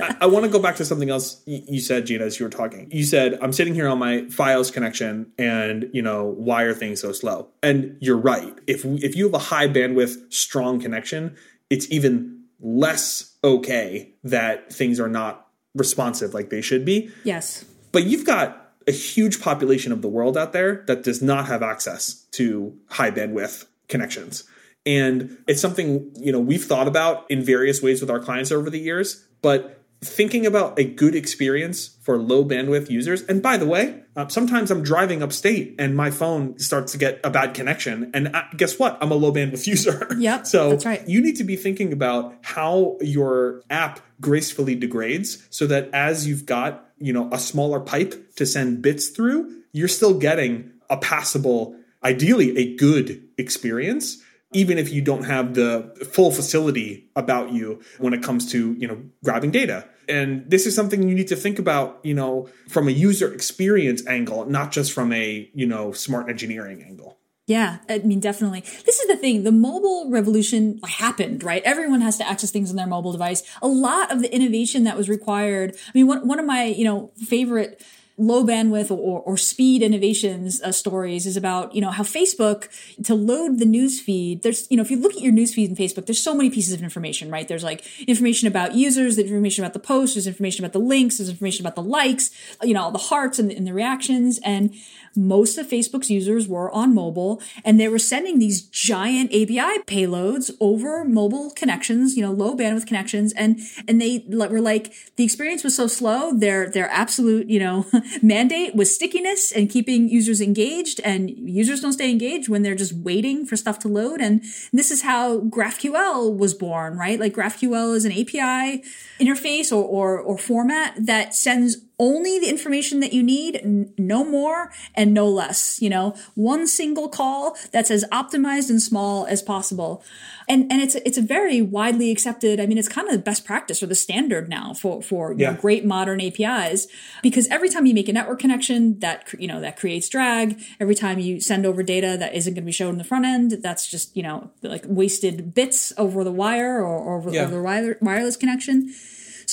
I, 0.00 0.16
I 0.22 0.26
want 0.26 0.46
to 0.46 0.50
go 0.50 0.58
back 0.58 0.76
to 0.76 0.84
something 0.84 1.10
else 1.10 1.42
you 1.44 1.80
said, 1.80 2.06
Gina, 2.06 2.24
as 2.24 2.40
you 2.40 2.46
were 2.46 2.50
talking. 2.50 2.88
You 2.90 3.04
said, 3.04 3.38
I'm 3.42 3.52
sitting 3.52 3.74
here 3.74 3.86
on 3.86 3.98
my 3.98 4.22
FiOS 4.22 4.72
connection 4.72 5.30
and, 5.38 5.90
you 5.92 6.00
know, 6.00 6.24
why 6.24 6.62
are 6.62 6.72
things 6.72 7.02
so 7.02 7.12
slow? 7.12 7.48
And 7.62 7.98
you're 8.00 8.16
right. 8.16 8.58
If, 8.66 8.86
if 8.86 9.14
you 9.16 9.24
have 9.24 9.34
a 9.34 9.38
high 9.38 9.68
bandwidth, 9.68 10.32
strong 10.32 10.80
connection, 10.80 11.36
it's 11.68 11.90
even 11.90 12.44
less 12.58 13.36
okay 13.44 14.14
that 14.24 14.72
things 14.72 14.98
are 14.98 15.10
not 15.10 15.46
responsive 15.74 16.32
like 16.32 16.48
they 16.48 16.62
should 16.62 16.86
be. 16.86 17.10
Yes. 17.24 17.66
But 17.92 18.04
you've 18.04 18.24
got 18.24 18.72
a 18.86 18.92
huge 18.92 19.42
population 19.42 19.92
of 19.92 20.00
the 20.00 20.08
world 20.08 20.38
out 20.38 20.54
there 20.54 20.84
that 20.86 21.02
does 21.02 21.20
not 21.20 21.46
have 21.46 21.62
access 21.62 22.26
to 22.32 22.74
high 22.88 23.10
bandwidth 23.10 23.66
connections. 23.88 24.44
And 24.86 25.38
it's 25.46 25.60
something, 25.60 26.12
you 26.16 26.32
know, 26.32 26.40
we've 26.40 26.64
thought 26.64 26.88
about 26.88 27.30
in 27.30 27.42
various 27.42 27.82
ways 27.82 28.00
with 28.00 28.10
our 28.10 28.20
clients 28.20 28.52
over 28.52 28.68
the 28.68 28.78
years, 28.78 29.24
but 29.40 29.84
thinking 30.04 30.46
about 30.46 30.78
a 30.78 30.84
good 30.84 31.14
experience 31.14 31.96
for 32.02 32.18
low 32.18 32.44
bandwidth 32.44 32.90
users. 32.90 33.22
And 33.22 33.42
by 33.42 33.56
the 33.56 33.66
way, 33.66 34.02
uh, 34.16 34.28
sometimes 34.28 34.70
I'm 34.70 34.82
driving 34.82 35.22
upstate 35.22 35.76
and 35.78 35.96
my 35.96 36.10
phone 36.10 36.58
starts 36.58 36.92
to 36.92 36.98
get 36.98 37.20
a 37.24 37.30
bad 37.30 37.54
connection. 37.54 38.10
And 38.14 38.34
uh, 38.34 38.44
guess 38.56 38.78
what? 38.78 38.98
I'm 39.00 39.10
a 39.10 39.14
low 39.14 39.32
bandwidth 39.32 39.66
user. 39.66 40.06
Yep. 40.16 40.46
so 40.46 40.70
that's 40.70 40.84
right. 40.84 41.08
you 41.08 41.22
need 41.22 41.36
to 41.36 41.44
be 41.44 41.56
thinking 41.56 41.92
about 41.92 42.34
how 42.42 42.98
your 43.00 43.62
app 43.70 44.00
gracefully 44.20 44.74
degrades 44.74 45.46
so 45.50 45.66
that 45.66 45.90
as 45.92 46.26
you've 46.26 46.46
got, 46.46 46.86
you 46.98 47.12
know, 47.12 47.28
a 47.32 47.38
smaller 47.38 47.80
pipe 47.80 48.34
to 48.36 48.46
send 48.46 48.82
bits 48.82 49.08
through, 49.08 49.62
you're 49.72 49.88
still 49.88 50.18
getting 50.18 50.70
a 50.90 50.96
passable, 50.96 51.76
ideally 52.04 52.56
a 52.58 52.76
good 52.76 53.26
experience 53.38 54.22
even 54.54 54.78
if 54.78 54.90
you 54.90 55.02
don't 55.02 55.24
have 55.24 55.54
the 55.54 55.92
full 56.10 56.30
facility 56.30 57.10
about 57.16 57.52
you 57.52 57.82
when 57.98 58.14
it 58.14 58.22
comes 58.22 58.50
to 58.52 58.72
you 58.74 58.88
know 58.88 59.02
grabbing 59.22 59.50
data 59.50 59.86
and 60.08 60.48
this 60.50 60.66
is 60.66 60.74
something 60.74 61.06
you 61.08 61.14
need 61.14 61.28
to 61.28 61.36
think 61.36 61.58
about 61.58 62.00
you 62.02 62.14
know 62.14 62.48
from 62.68 62.88
a 62.88 62.92
user 62.92 63.32
experience 63.32 64.06
angle 64.06 64.46
not 64.46 64.72
just 64.72 64.92
from 64.92 65.12
a 65.12 65.50
you 65.54 65.66
know 65.66 65.92
smart 65.92 66.30
engineering 66.30 66.82
angle 66.82 67.18
yeah, 67.46 67.80
I 67.90 67.98
mean, 67.98 68.20
definitely. 68.20 68.62
This 68.86 69.00
is 69.00 69.06
the 69.06 69.16
thing. 69.16 69.42
The 69.42 69.52
mobile 69.52 70.08
revolution 70.10 70.80
happened, 70.82 71.44
right? 71.44 71.62
Everyone 71.62 72.00
has 72.00 72.16
to 72.16 72.26
access 72.26 72.50
things 72.50 72.70
on 72.70 72.76
their 72.76 72.86
mobile 72.86 73.12
device. 73.12 73.42
A 73.60 73.68
lot 73.68 74.10
of 74.10 74.22
the 74.22 74.34
innovation 74.34 74.84
that 74.84 74.96
was 74.96 75.10
required. 75.10 75.76
I 75.76 75.90
mean, 75.92 76.06
one, 76.06 76.26
one 76.26 76.40
of 76.40 76.46
my, 76.46 76.64
you 76.64 76.84
know, 76.84 77.12
favorite 77.16 77.84
low 78.16 78.44
bandwidth 78.44 78.90
or, 78.90 79.20
or 79.20 79.36
speed 79.36 79.82
innovations 79.82 80.62
uh, 80.62 80.70
stories 80.70 81.26
is 81.26 81.36
about, 81.36 81.74
you 81.74 81.80
know, 81.80 81.90
how 81.90 82.02
Facebook 82.02 82.68
to 83.02 83.14
load 83.14 83.58
the 83.58 83.64
news 83.64 84.00
feed, 84.00 84.42
there's, 84.42 84.70
you 84.70 84.76
know, 84.76 84.82
if 84.82 84.90
you 84.90 84.96
look 84.96 85.14
at 85.14 85.20
your 85.20 85.32
news 85.32 85.52
feed 85.54 85.68
in 85.68 85.76
Facebook, 85.76 86.06
there's 86.06 86.22
so 86.22 86.34
many 86.34 86.48
pieces 86.48 86.72
of 86.72 86.82
information, 86.82 87.30
right? 87.30 87.48
There's 87.48 87.64
like 87.64 87.84
information 88.06 88.46
about 88.46 88.74
users, 88.74 89.16
there's 89.16 89.28
information 89.28 89.64
about 89.64 89.72
the 89.72 89.80
posts, 89.80 90.14
there's 90.14 90.28
information 90.28 90.64
about 90.64 90.72
the 90.72 90.84
links, 90.84 91.18
there's 91.18 91.28
information 91.28 91.66
about 91.66 91.74
the 91.74 91.82
likes, 91.82 92.30
you 92.62 92.74
know, 92.74 92.82
all 92.82 92.92
the 92.92 92.98
hearts 92.98 93.38
and 93.38 93.50
the, 93.50 93.56
and 93.56 93.66
the 93.66 93.72
reactions. 93.72 94.38
And 94.44 94.74
most 95.16 95.58
of 95.58 95.68
Facebook's 95.68 96.10
users 96.10 96.48
were 96.48 96.70
on 96.72 96.94
mobile 96.94 97.40
and 97.64 97.78
they 97.78 97.88
were 97.88 97.98
sending 97.98 98.38
these 98.38 98.62
giant 98.62 99.30
API 99.30 99.82
payloads 99.86 100.50
over 100.60 101.04
mobile 101.04 101.50
connections, 101.50 102.16
you 102.16 102.22
know, 102.22 102.32
low 102.32 102.56
bandwidth 102.56 102.86
connections. 102.86 103.32
And, 103.34 103.60
and 103.86 104.00
they 104.00 104.24
were 104.28 104.60
like, 104.60 104.92
the 105.16 105.24
experience 105.24 105.62
was 105.62 105.76
so 105.76 105.86
slow. 105.86 106.32
Their, 106.32 106.68
their 106.68 106.88
absolute, 106.90 107.48
you 107.48 107.60
know, 107.60 107.86
mandate 108.22 108.74
was 108.74 108.94
stickiness 108.94 109.52
and 109.52 109.70
keeping 109.70 110.08
users 110.08 110.40
engaged 110.40 111.00
and 111.04 111.30
users 111.30 111.80
don't 111.80 111.92
stay 111.92 112.10
engaged 112.10 112.48
when 112.48 112.62
they're 112.62 112.74
just 112.74 112.92
waiting 112.92 113.46
for 113.46 113.56
stuff 113.56 113.78
to 113.80 113.88
load. 113.88 114.20
And 114.20 114.42
this 114.72 114.90
is 114.90 115.02
how 115.02 115.40
GraphQL 115.40 116.36
was 116.36 116.54
born, 116.54 116.96
right? 116.96 117.18
Like 117.18 117.34
GraphQL 117.34 117.94
is 117.94 118.04
an 118.04 118.12
API 118.12 118.82
interface 119.20 119.70
or, 119.70 119.82
or, 119.84 120.18
or 120.18 120.38
format 120.38 120.94
that 121.06 121.34
sends 121.34 121.76
only 121.98 122.40
the 122.40 122.48
information 122.48 123.00
that 123.00 123.12
you 123.12 123.22
need, 123.22 123.56
n- 123.56 123.92
no 123.96 124.24
more 124.24 124.72
and 124.94 125.14
no 125.14 125.28
less. 125.28 125.80
You 125.80 125.90
know, 125.90 126.16
one 126.34 126.66
single 126.66 127.08
call 127.08 127.56
that's 127.70 127.90
as 127.90 128.04
optimized 128.10 128.70
and 128.70 128.82
small 128.82 129.26
as 129.26 129.42
possible. 129.42 130.02
And, 130.48 130.70
and 130.70 130.82
it's, 130.82 130.94
it's 130.96 131.16
a 131.16 131.22
very 131.22 131.62
widely 131.62 132.10
accepted. 132.10 132.60
I 132.60 132.66
mean, 132.66 132.76
it's 132.76 132.88
kind 132.88 133.08
of 133.08 133.14
the 133.14 133.22
best 133.22 133.44
practice 133.44 133.82
or 133.82 133.86
the 133.86 133.94
standard 133.94 134.48
now 134.48 134.74
for, 134.74 135.00
for 135.00 135.32
yeah. 135.32 135.52
know, 135.52 135.56
great 135.56 135.84
modern 135.84 136.20
APIs 136.20 136.86
because 137.22 137.46
every 137.48 137.68
time 137.68 137.86
you 137.86 137.94
make 137.94 138.08
a 138.08 138.12
network 138.12 138.40
connection 138.40 138.98
that, 138.98 139.32
you 139.38 139.46
know, 139.46 139.60
that 139.60 139.78
creates 139.78 140.08
drag. 140.08 140.60
Every 140.80 140.94
time 140.94 141.18
you 141.18 141.40
send 141.40 141.64
over 141.64 141.82
data 141.82 142.16
that 142.18 142.34
isn't 142.34 142.54
going 142.54 142.64
to 142.64 142.66
be 142.66 142.72
shown 142.72 142.90
in 142.90 142.98
the 142.98 143.04
front 143.04 143.24
end, 143.24 143.52
that's 143.62 143.88
just, 143.88 144.14
you 144.16 144.22
know, 144.22 144.50
like 144.62 144.84
wasted 144.86 145.54
bits 145.54 145.92
over 145.96 146.24
the 146.24 146.32
wire 146.32 146.82
or, 146.82 146.98
or 146.98 147.16
over, 147.18 147.30
yeah. 147.30 147.44
over 147.44 147.54
the 147.54 147.96
wireless 148.02 148.36
connection. 148.36 148.92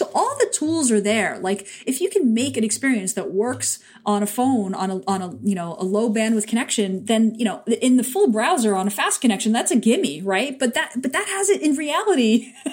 So 0.02 0.10
all 0.16 0.36
the 0.40 0.50
tools 0.52 0.92
are 0.92 1.00
there. 1.00 1.38
Like 1.38 1.68
if 1.86 2.02
you 2.02 2.10
can 2.10 2.34
make 2.34 2.58
an 2.58 2.64
experience 2.64 3.14
that 3.14 3.32
works 3.32 3.78
on 4.04 4.24
a 4.24 4.26
phone 4.26 4.74
on 4.74 4.90
a 4.90 4.96
on 5.06 5.22
a 5.22 5.38
you 5.44 5.54
know 5.54 5.76
a 5.78 5.84
low 5.84 6.12
bandwidth 6.12 6.48
connection, 6.48 7.06
then 7.06 7.36
you 7.36 7.46
know 7.46 7.62
in 7.68 7.98
the 7.98 8.04
full 8.04 8.28
browser 8.32 8.76
on 8.76 8.88
a 8.88 8.90
fast 8.90 9.22
connection, 9.22 9.52
that's 9.52 9.70
a 9.70 9.76
gimme, 9.76 10.24
right? 10.24 10.58
But 10.58 10.74
that 10.74 10.94
but 11.00 11.14
that 11.14 11.28
hasn't 11.28 11.62
in 11.62 11.76
reality 11.76 12.52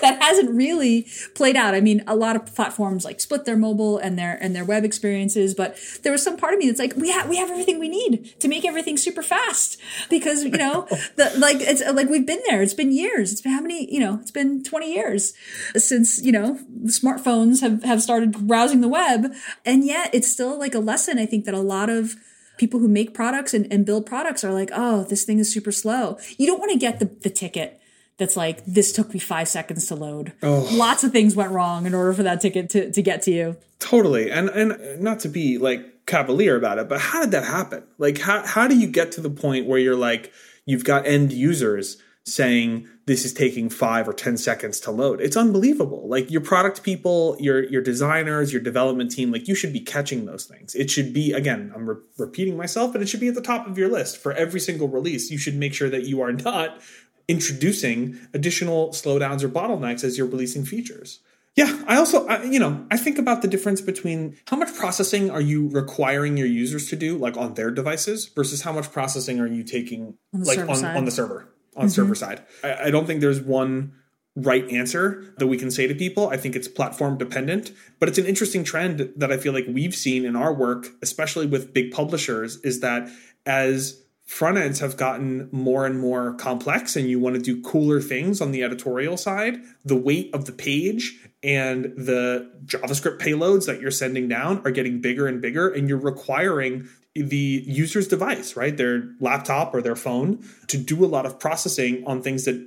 that 0.00 0.18
hasn't 0.20 0.54
really 0.54 1.08
played 1.34 1.56
out. 1.56 1.74
I 1.74 1.80
mean, 1.80 2.04
a 2.06 2.14
lot 2.14 2.36
of 2.36 2.54
platforms 2.54 3.04
like 3.04 3.20
split 3.20 3.46
their 3.46 3.56
mobile 3.56 3.98
and 3.98 4.16
their 4.16 4.38
and 4.40 4.54
their 4.54 4.64
web 4.64 4.84
experiences, 4.84 5.56
but 5.56 5.76
there 6.04 6.12
was 6.12 6.22
some 6.22 6.36
part 6.36 6.54
of 6.54 6.60
me 6.60 6.68
that's 6.68 6.78
like 6.78 6.94
we 6.94 7.10
have 7.10 7.28
we 7.28 7.36
have 7.36 7.50
everything 7.50 7.80
we 7.80 7.88
need 7.88 8.38
to 8.38 8.46
make 8.46 8.64
everything 8.64 8.96
super 8.96 9.24
fast 9.24 9.76
because 10.08 10.44
you 10.44 10.52
know 10.52 10.86
the 11.16 11.32
like 11.36 11.56
it's 11.58 11.82
like 11.92 12.08
we've 12.08 12.26
been 12.26 12.42
there. 12.48 12.62
It's 12.62 12.74
been 12.74 12.92
years. 12.92 13.32
It's 13.32 13.40
been 13.40 13.50
how 13.50 13.60
many 13.60 13.92
you 13.92 13.98
know 13.98 14.20
it's 14.22 14.30
been 14.30 14.62
twenty 14.62 14.94
years 14.94 15.34
since 15.74 16.22
you 16.22 16.30
know 16.30 16.59
smartphones 16.86 17.60
have 17.60 17.82
have 17.84 18.02
started 18.02 18.32
browsing 18.46 18.80
the 18.80 18.88
web, 18.88 19.32
and 19.64 19.84
yet 19.84 20.14
it's 20.14 20.28
still 20.28 20.58
like 20.58 20.74
a 20.74 20.80
lesson 20.80 21.18
I 21.18 21.26
think 21.26 21.44
that 21.44 21.54
a 21.54 21.60
lot 21.60 21.90
of 21.90 22.14
people 22.60 22.78
who 22.78 22.88
make 22.88 23.14
products 23.14 23.54
and, 23.54 23.66
and 23.72 23.86
build 23.86 24.04
products 24.04 24.44
are 24.44 24.52
like, 24.52 24.70
oh, 24.74 25.04
this 25.04 25.24
thing 25.24 25.38
is 25.38 25.52
super 25.52 25.72
slow. 25.72 26.18
You 26.36 26.46
don't 26.46 26.58
want 26.58 26.70
to 26.70 26.78
get 26.78 26.98
the, 26.98 27.06
the 27.06 27.30
ticket 27.30 27.80
that's 28.18 28.36
like, 28.36 28.62
this 28.66 28.92
took 28.92 29.14
me 29.14 29.18
five 29.18 29.48
seconds 29.48 29.86
to 29.86 29.94
load. 29.94 30.34
Oh. 30.42 30.68
Lots 30.70 31.02
of 31.02 31.10
things 31.10 31.34
went 31.34 31.52
wrong 31.52 31.86
in 31.86 31.94
order 31.94 32.12
for 32.12 32.22
that 32.22 32.42
ticket 32.42 32.68
to, 32.70 32.92
to 32.92 33.02
get 33.02 33.22
to 33.22 33.30
you. 33.30 33.56
Totally. 33.78 34.30
And 34.30 34.50
and 34.50 35.00
not 35.00 35.20
to 35.20 35.30
be 35.30 35.56
like 35.56 36.04
cavalier 36.04 36.54
about 36.54 36.78
it, 36.78 36.86
but 36.86 37.00
how 37.00 37.22
did 37.22 37.30
that 37.30 37.44
happen? 37.44 37.82
Like 37.96 38.18
how 38.18 38.46
how 38.46 38.68
do 38.68 38.76
you 38.76 38.88
get 38.88 39.12
to 39.12 39.22
the 39.22 39.30
point 39.30 39.66
where 39.66 39.78
you're 39.78 39.96
like, 39.96 40.30
you've 40.66 40.84
got 40.84 41.06
end 41.06 41.32
users 41.32 41.96
saying 42.30 42.88
this 43.06 43.24
is 43.24 43.32
taking 43.32 43.68
five 43.68 44.08
or 44.08 44.12
ten 44.12 44.36
seconds 44.36 44.78
to 44.80 44.90
load. 44.90 45.20
It's 45.20 45.36
unbelievable. 45.36 46.08
Like 46.08 46.30
your 46.30 46.40
product 46.40 46.82
people, 46.82 47.36
your 47.40 47.64
your 47.64 47.82
designers, 47.82 48.52
your 48.52 48.62
development 48.62 49.10
team, 49.10 49.32
like 49.32 49.48
you 49.48 49.54
should 49.54 49.72
be 49.72 49.80
catching 49.80 50.26
those 50.26 50.44
things. 50.44 50.74
It 50.74 50.90
should 50.90 51.12
be 51.12 51.32
again. 51.32 51.72
I'm 51.74 51.88
re- 51.88 51.96
repeating 52.18 52.56
myself, 52.56 52.92
but 52.92 53.02
it 53.02 53.08
should 53.08 53.20
be 53.20 53.28
at 53.28 53.34
the 53.34 53.42
top 53.42 53.66
of 53.66 53.76
your 53.76 53.88
list 53.88 54.16
for 54.16 54.32
every 54.32 54.60
single 54.60 54.88
release. 54.88 55.30
You 55.30 55.38
should 55.38 55.56
make 55.56 55.74
sure 55.74 55.90
that 55.90 56.04
you 56.04 56.20
are 56.22 56.32
not 56.32 56.80
introducing 57.28 58.18
additional 58.34 58.90
slowdowns 58.90 59.42
or 59.42 59.48
bottlenecks 59.48 60.04
as 60.04 60.16
you're 60.16 60.26
releasing 60.26 60.64
features. 60.64 61.20
Yeah, 61.56 61.82
I 61.88 61.96
also, 61.96 62.26
I, 62.28 62.44
you 62.44 62.60
know, 62.60 62.86
I 62.92 62.96
think 62.96 63.18
about 63.18 63.42
the 63.42 63.48
difference 63.48 63.80
between 63.80 64.36
how 64.46 64.56
much 64.56 64.72
processing 64.72 65.30
are 65.32 65.40
you 65.40 65.68
requiring 65.68 66.36
your 66.36 66.46
users 66.46 66.88
to 66.90 66.96
do, 66.96 67.18
like 67.18 67.36
on 67.36 67.54
their 67.54 67.72
devices, 67.72 68.26
versus 68.26 68.62
how 68.62 68.72
much 68.72 68.92
processing 68.92 69.40
are 69.40 69.48
you 69.48 69.64
taking, 69.64 70.14
on 70.32 70.44
like 70.44 70.60
on, 70.60 70.84
on 70.84 71.04
the 71.04 71.10
server 71.10 71.52
on 71.76 71.86
mm-hmm. 71.86 71.90
server 71.90 72.14
side. 72.14 72.42
I, 72.62 72.86
I 72.86 72.90
don't 72.90 73.06
think 73.06 73.20
there's 73.20 73.40
one 73.40 73.92
right 74.36 74.68
answer 74.70 75.34
that 75.38 75.48
we 75.48 75.56
can 75.56 75.70
say 75.70 75.86
to 75.86 75.94
people. 75.94 76.28
I 76.28 76.36
think 76.36 76.54
it's 76.56 76.68
platform 76.68 77.18
dependent, 77.18 77.72
but 77.98 78.08
it's 78.08 78.18
an 78.18 78.26
interesting 78.26 78.64
trend 78.64 79.12
that 79.16 79.32
I 79.32 79.36
feel 79.36 79.52
like 79.52 79.66
we've 79.68 79.94
seen 79.94 80.24
in 80.24 80.36
our 80.36 80.52
work, 80.54 80.88
especially 81.02 81.46
with 81.46 81.74
big 81.74 81.90
publishers, 81.90 82.58
is 82.58 82.80
that 82.80 83.08
as 83.44 84.02
front 84.24 84.56
ends 84.56 84.78
have 84.78 84.96
gotten 84.96 85.48
more 85.50 85.84
and 85.84 85.98
more 85.98 86.34
complex 86.34 86.94
and 86.94 87.10
you 87.10 87.18
want 87.18 87.34
to 87.34 87.42
do 87.42 87.60
cooler 87.62 88.00
things 88.00 88.40
on 88.40 88.52
the 88.52 88.62
editorial 88.62 89.16
side, 89.16 89.58
the 89.84 89.96
weight 89.96 90.32
of 90.32 90.44
the 90.44 90.52
page 90.52 91.18
and 91.42 91.86
the 91.96 92.48
JavaScript 92.64 93.18
payloads 93.18 93.66
that 93.66 93.80
you're 93.80 93.90
sending 93.90 94.28
down 94.28 94.62
are 94.64 94.70
getting 94.70 95.00
bigger 95.00 95.26
and 95.26 95.40
bigger, 95.40 95.68
and 95.68 95.88
you're 95.88 95.98
requiring 95.98 96.88
the 97.14 97.64
user's 97.66 98.08
device, 98.08 98.56
right? 98.56 98.76
Their 98.76 99.10
laptop 99.20 99.74
or 99.74 99.82
their 99.82 99.96
phone 99.96 100.44
to 100.68 100.78
do 100.78 101.04
a 101.04 101.06
lot 101.06 101.26
of 101.26 101.38
processing 101.40 102.04
on 102.06 102.22
things 102.22 102.44
that 102.44 102.66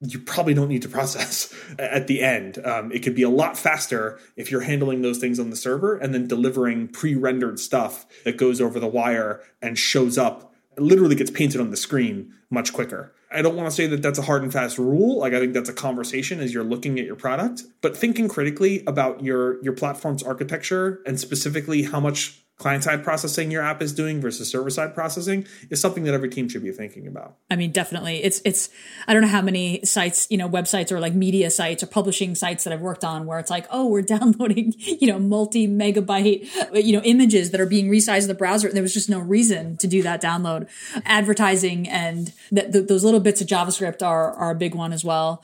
you 0.00 0.18
probably 0.18 0.52
don't 0.52 0.68
need 0.68 0.82
to 0.82 0.88
process 0.88 1.54
at 1.78 2.06
the 2.06 2.22
end. 2.22 2.58
Um, 2.64 2.90
it 2.92 3.02
could 3.02 3.14
be 3.14 3.22
a 3.22 3.28
lot 3.28 3.56
faster 3.56 4.18
if 4.36 4.50
you're 4.50 4.62
handling 4.62 5.02
those 5.02 5.18
things 5.18 5.38
on 5.38 5.50
the 5.50 5.56
server 5.56 5.96
and 5.96 6.12
then 6.12 6.26
delivering 6.26 6.88
pre 6.88 7.14
rendered 7.14 7.60
stuff 7.60 8.06
that 8.24 8.36
goes 8.36 8.60
over 8.60 8.80
the 8.80 8.88
wire 8.88 9.40
and 9.60 9.78
shows 9.78 10.18
up, 10.18 10.52
literally 10.78 11.14
gets 11.14 11.30
painted 11.30 11.60
on 11.60 11.70
the 11.70 11.76
screen 11.76 12.34
much 12.50 12.72
quicker. 12.72 13.14
I 13.30 13.40
don't 13.40 13.56
want 13.56 13.68
to 13.68 13.74
say 13.74 13.86
that 13.86 14.02
that's 14.02 14.18
a 14.18 14.22
hard 14.22 14.42
and 14.42 14.52
fast 14.52 14.78
rule. 14.78 15.18
Like 15.18 15.32
I 15.32 15.40
think 15.40 15.54
that's 15.54 15.68
a 15.68 15.74
conversation 15.74 16.40
as 16.40 16.52
you're 16.52 16.64
looking 16.64 16.98
at 16.98 17.06
your 17.06 17.16
product, 17.16 17.62
but 17.80 17.96
thinking 17.96 18.28
critically 18.28 18.82
about 18.86 19.22
your 19.22 19.62
your 19.62 19.72
platform's 19.72 20.22
architecture 20.22 21.00
and 21.06 21.18
specifically 21.18 21.82
how 21.82 22.00
much 22.00 22.41
client 22.58 22.84
side 22.84 23.02
processing 23.02 23.50
your 23.50 23.62
app 23.62 23.82
is 23.82 23.92
doing 23.92 24.20
versus 24.20 24.48
server 24.48 24.70
side 24.70 24.94
processing 24.94 25.44
is 25.70 25.80
something 25.80 26.04
that 26.04 26.14
every 26.14 26.28
team 26.28 26.48
should 26.48 26.62
be 26.62 26.70
thinking 26.70 27.06
about. 27.06 27.36
I 27.50 27.56
mean, 27.56 27.72
definitely. 27.72 28.22
It's 28.22 28.40
it's 28.44 28.70
I 29.08 29.12
don't 29.12 29.22
know 29.22 29.28
how 29.28 29.42
many 29.42 29.84
sites, 29.84 30.28
you 30.30 30.36
know, 30.38 30.48
websites 30.48 30.92
or 30.92 31.00
like 31.00 31.14
media 31.14 31.50
sites 31.50 31.82
or 31.82 31.86
publishing 31.86 32.34
sites 32.34 32.64
that 32.64 32.72
I've 32.72 32.80
worked 32.80 33.04
on 33.04 33.26
where 33.26 33.38
it's 33.38 33.50
like, 33.50 33.66
oh, 33.70 33.86
we're 33.86 34.02
downloading, 34.12 34.74
you 34.78 35.08
know, 35.08 35.18
multi 35.18 35.66
megabyte, 35.66 36.48
you 36.84 36.92
know, 36.92 37.02
images 37.02 37.50
that 37.50 37.60
are 37.60 37.66
being 37.66 37.90
resized 37.90 38.22
in 38.22 38.28
the 38.28 38.34
browser. 38.34 38.70
There 38.70 38.82
was 38.82 38.94
just 38.94 39.10
no 39.10 39.18
reason 39.18 39.76
to 39.78 39.86
do 39.86 40.02
that 40.02 40.22
download. 40.22 40.68
Advertising 41.04 41.88
and 41.88 42.32
th- 42.54 42.72
th- 42.72 42.86
those 42.86 43.02
little 43.04 43.20
bits 43.20 43.40
of 43.40 43.48
JavaScript 43.48 44.06
are 44.06 44.32
are 44.34 44.52
a 44.52 44.54
big 44.54 44.74
one 44.74 44.92
as 44.92 45.04
well. 45.04 45.42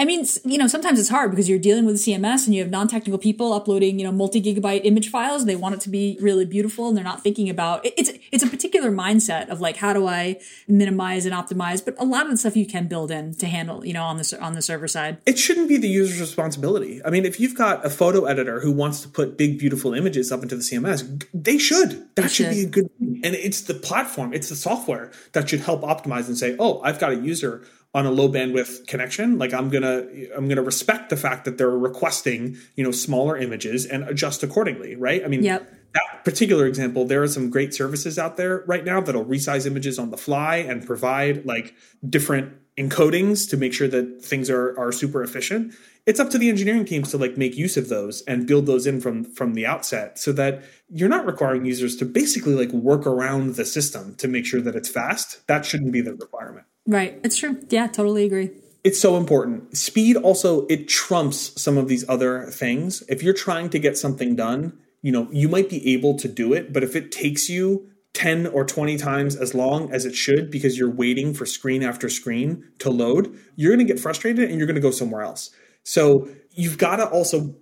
I 0.00 0.06
mean, 0.06 0.24
you 0.46 0.56
know, 0.56 0.66
sometimes 0.66 0.98
it's 0.98 1.10
hard 1.10 1.30
because 1.30 1.46
you're 1.46 1.58
dealing 1.58 1.84
with 1.84 1.96
a 1.96 1.98
CMS 1.98 2.46
and 2.46 2.54
you 2.54 2.62
have 2.62 2.70
non-technical 2.70 3.18
people 3.18 3.52
uploading, 3.52 3.98
you 3.98 4.06
know, 4.06 4.10
multi-gigabyte 4.10 4.80
image 4.84 5.10
files. 5.10 5.44
They 5.44 5.56
want 5.56 5.74
it 5.74 5.82
to 5.82 5.90
be 5.90 6.16
really 6.22 6.46
beautiful 6.46 6.88
and 6.88 6.96
they're 6.96 7.04
not 7.04 7.22
thinking 7.22 7.50
about 7.50 7.82
it's 7.84 8.10
it's 8.32 8.42
a 8.42 8.46
particular 8.46 8.90
mindset 8.90 9.50
of 9.50 9.60
like 9.60 9.76
how 9.76 9.92
do 9.92 10.06
I 10.06 10.40
minimize 10.66 11.26
and 11.26 11.34
optimize, 11.34 11.84
but 11.84 11.96
a 11.98 12.06
lot 12.06 12.24
of 12.24 12.30
the 12.30 12.38
stuff 12.38 12.56
you 12.56 12.64
can 12.64 12.88
build 12.88 13.10
in 13.10 13.34
to 13.34 13.46
handle, 13.46 13.84
you 13.84 13.92
know, 13.92 14.04
on 14.04 14.16
the 14.16 14.38
on 14.40 14.54
the 14.54 14.62
server 14.62 14.88
side. 14.88 15.18
It 15.26 15.38
shouldn't 15.38 15.68
be 15.68 15.76
the 15.76 15.88
user's 15.88 16.18
responsibility. 16.18 17.04
I 17.04 17.10
mean, 17.10 17.26
if 17.26 17.38
you've 17.38 17.54
got 17.54 17.84
a 17.84 17.90
photo 17.90 18.24
editor 18.24 18.60
who 18.60 18.72
wants 18.72 19.02
to 19.02 19.08
put 19.08 19.36
big 19.36 19.58
beautiful 19.58 19.92
images 19.92 20.32
up 20.32 20.42
into 20.42 20.56
the 20.56 20.62
CMS, 20.62 21.26
they 21.34 21.58
should. 21.58 22.08
That 22.14 22.30
should, 22.30 22.46
should 22.46 22.54
be 22.54 22.62
a 22.62 22.66
good 22.66 22.90
and 23.22 23.34
it's 23.34 23.60
the 23.62 23.74
platform, 23.74 24.32
it's 24.32 24.48
the 24.48 24.56
software 24.56 25.10
that 25.32 25.50
should 25.50 25.60
help 25.60 25.82
optimize 25.82 26.26
and 26.26 26.38
say, 26.38 26.56
"Oh, 26.58 26.80
I've 26.80 26.98
got 26.98 27.12
a 27.12 27.16
user 27.16 27.64
on 27.92 28.06
a 28.06 28.10
low 28.10 28.28
bandwidth 28.28 28.86
connection 28.86 29.38
like 29.38 29.52
i'm 29.52 29.68
gonna 29.68 30.06
i'm 30.36 30.48
gonna 30.48 30.62
respect 30.62 31.10
the 31.10 31.16
fact 31.16 31.44
that 31.44 31.58
they're 31.58 31.70
requesting 31.70 32.56
you 32.76 32.84
know 32.84 32.90
smaller 32.90 33.36
images 33.36 33.84
and 33.86 34.04
adjust 34.04 34.42
accordingly 34.42 34.90
right? 35.00 35.24
I 35.24 35.28
mean 35.28 35.42
yep. 35.42 35.68
that 35.94 36.24
particular 36.24 36.66
example 36.66 37.04
there 37.04 37.22
are 37.22 37.28
some 37.28 37.50
great 37.50 37.74
services 37.74 38.18
out 38.18 38.36
there 38.36 38.62
right 38.66 38.84
now 38.84 39.00
that'll 39.00 39.24
resize 39.24 39.66
images 39.66 39.98
on 39.98 40.10
the 40.10 40.16
fly 40.16 40.56
and 40.56 40.86
provide 40.86 41.44
like 41.46 41.74
different 42.08 42.54
encodings 42.78 43.48
to 43.50 43.56
make 43.56 43.72
sure 43.72 43.88
that 43.88 44.24
things 44.24 44.48
are 44.48 44.78
are 44.78 44.92
super 44.92 45.22
efficient. 45.22 45.74
It's 46.06 46.18
up 46.18 46.30
to 46.30 46.38
the 46.38 46.48
engineering 46.48 46.84
teams 46.84 47.10
to 47.10 47.18
like 47.18 47.36
make 47.36 47.56
use 47.56 47.76
of 47.76 47.88
those 47.88 48.22
and 48.22 48.46
build 48.46 48.66
those 48.66 48.86
in 48.86 49.00
from 49.00 49.24
from 49.24 49.54
the 49.54 49.66
outset 49.66 50.18
so 50.18 50.32
that 50.32 50.62
you're 50.88 51.08
not 51.08 51.26
requiring 51.26 51.64
users 51.64 51.96
to 51.96 52.04
basically 52.04 52.54
like 52.54 52.70
work 52.72 53.06
around 53.06 53.56
the 53.56 53.64
system 53.64 54.14
to 54.16 54.28
make 54.28 54.46
sure 54.46 54.60
that 54.60 54.76
it's 54.76 54.88
fast. 54.88 55.46
That 55.46 55.64
shouldn't 55.66 55.92
be 55.92 56.00
the 56.00 56.14
requirement 56.14 56.66
Right. 56.86 57.20
It's 57.22 57.36
true. 57.36 57.60
Yeah, 57.68 57.86
totally 57.86 58.24
agree. 58.24 58.50
It's 58.82 58.98
so 58.98 59.16
important. 59.16 59.76
Speed 59.76 60.16
also 60.16 60.66
it 60.66 60.88
trumps 60.88 61.60
some 61.60 61.76
of 61.76 61.88
these 61.88 62.08
other 62.08 62.46
things. 62.46 63.02
If 63.08 63.22
you're 63.22 63.34
trying 63.34 63.68
to 63.70 63.78
get 63.78 63.98
something 63.98 64.34
done, 64.34 64.78
you 65.02 65.12
know, 65.12 65.28
you 65.30 65.48
might 65.48 65.68
be 65.68 65.92
able 65.92 66.16
to 66.18 66.28
do 66.28 66.52
it, 66.52 66.72
but 66.72 66.82
if 66.82 66.96
it 66.96 67.12
takes 67.12 67.48
you 67.48 67.90
10 68.14 68.46
or 68.48 68.64
20 68.64 68.96
times 68.96 69.36
as 69.36 69.54
long 69.54 69.92
as 69.92 70.04
it 70.04 70.14
should 70.14 70.50
because 70.50 70.76
you're 70.76 70.90
waiting 70.90 71.32
for 71.32 71.46
screen 71.46 71.82
after 71.82 72.08
screen 72.08 72.64
to 72.78 72.90
load, 72.90 73.38
you're 73.56 73.74
going 73.74 73.86
to 73.86 73.92
get 73.92 74.00
frustrated 74.00 74.50
and 74.50 74.58
you're 74.58 74.66
going 74.66 74.74
to 74.74 74.80
go 74.80 74.90
somewhere 74.90 75.22
else. 75.22 75.50
So 75.84 76.28
you've 76.50 76.78
got 76.78 76.96
to 76.96 77.08
also 77.08 77.54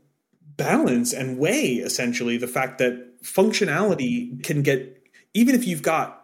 balance 0.56 1.12
and 1.12 1.38
weigh 1.38 1.74
essentially 1.74 2.36
the 2.36 2.48
fact 2.48 2.78
that 2.78 3.22
functionality 3.22 4.42
can 4.42 4.62
get, 4.62 5.02
even 5.34 5.54
if 5.54 5.66
you've 5.66 5.82
got 5.82 6.17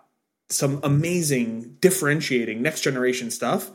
some 0.49 0.81
amazing 0.83 1.77
differentiating 1.81 2.63
next 2.63 2.83
generation 2.83 3.31
stuff, 3.31 3.71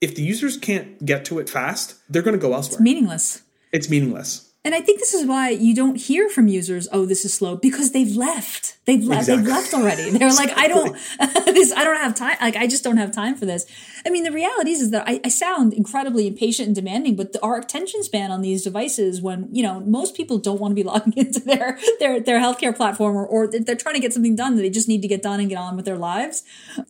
if 0.00 0.14
the 0.14 0.22
users 0.22 0.56
can't 0.56 1.04
get 1.04 1.24
to 1.26 1.38
it 1.38 1.48
fast, 1.48 1.96
they're 2.08 2.22
going 2.22 2.38
to 2.38 2.40
go 2.40 2.54
elsewhere. 2.54 2.76
It's 2.76 2.80
meaningless. 2.80 3.42
It's 3.72 3.88
meaningless. 3.88 4.51
And 4.64 4.76
I 4.76 4.80
think 4.80 5.00
this 5.00 5.12
is 5.12 5.26
why 5.26 5.50
you 5.50 5.74
don't 5.74 5.96
hear 5.96 6.28
from 6.28 6.46
users, 6.46 6.86
"Oh, 6.92 7.04
this 7.04 7.24
is 7.24 7.34
slow," 7.34 7.56
because 7.56 7.90
they've 7.90 8.14
left. 8.14 8.76
They've 8.84 9.02
left. 9.02 9.22
Exactly. 9.22 9.44
They've 9.44 9.54
left 9.54 9.74
already. 9.74 10.10
They're 10.10 10.32
like, 10.32 10.56
"I 10.56 10.68
don't. 10.68 10.92
this. 11.46 11.72
I 11.72 11.82
don't 11.82 11.96
have 11.96 12.14
time. 12.14 12.36
Like, 12.40 12.54
I 12.54 12.68
just 12.68 12.84
don't 12.84 12.96
have 12.96 13.10
time 13.10 13.34
for 13.34 13.44
this." 13.44 13.66
I 14.06 14.10
mean, 14.10 14.22
the 14.22 14.30
reality 14.30 14.70
is, 14.70 14.80
is 14.80 14.90
that 14.90 15.02
I, 15.08 15.20
I 15.24 15.28
sound 15.28 15.72
incredibly 15.72 16.28
impatient 16.28 16.68
and 16.68 16.76
demanding, 16.76 17.16
but 17.16 17.32
the, 17.32 17.42
our 17.42 17.58
attention 17.58 18.04
span 18.04 18.30
on 18.30 18.40
these 18.40 18.62
devices, 18.62 19.20
when 19.20 19.48
you 19.50 19.64
know 19.64 19.80
most 19.80 20.14
people 20.16 20.38
don't 20.38 20.60
want 20.60 20.70
to 20.70 20.76
be 20.76 20.82
logging 20.88 21.14
into 21.16 21.40
their 21.40 21.76
their 21.98 22.20
their 22.20 22.38
healthcare 22.38 22.74
platform, 22.74 23.16
or, 23.16 23.26
or 23.26 23.48
they're 23.48 23.74
trying 23.74 23.96
to 23.96 24.00
get 24.00 24.12
something 24.12 24.36
done 24.36 24.54
that 24.54 24.62
they 24.62 24.70
just 24.70 24.88
need 24.88 25.02
to 25.02 25.08
get 25.08 25.22
done 25.22 25.40
and 25.40 25.48
get 25.48 25.58
on 25.58 25.74
with 25.74 25.86
their 25.86 25.98
lives, 25.98 26.44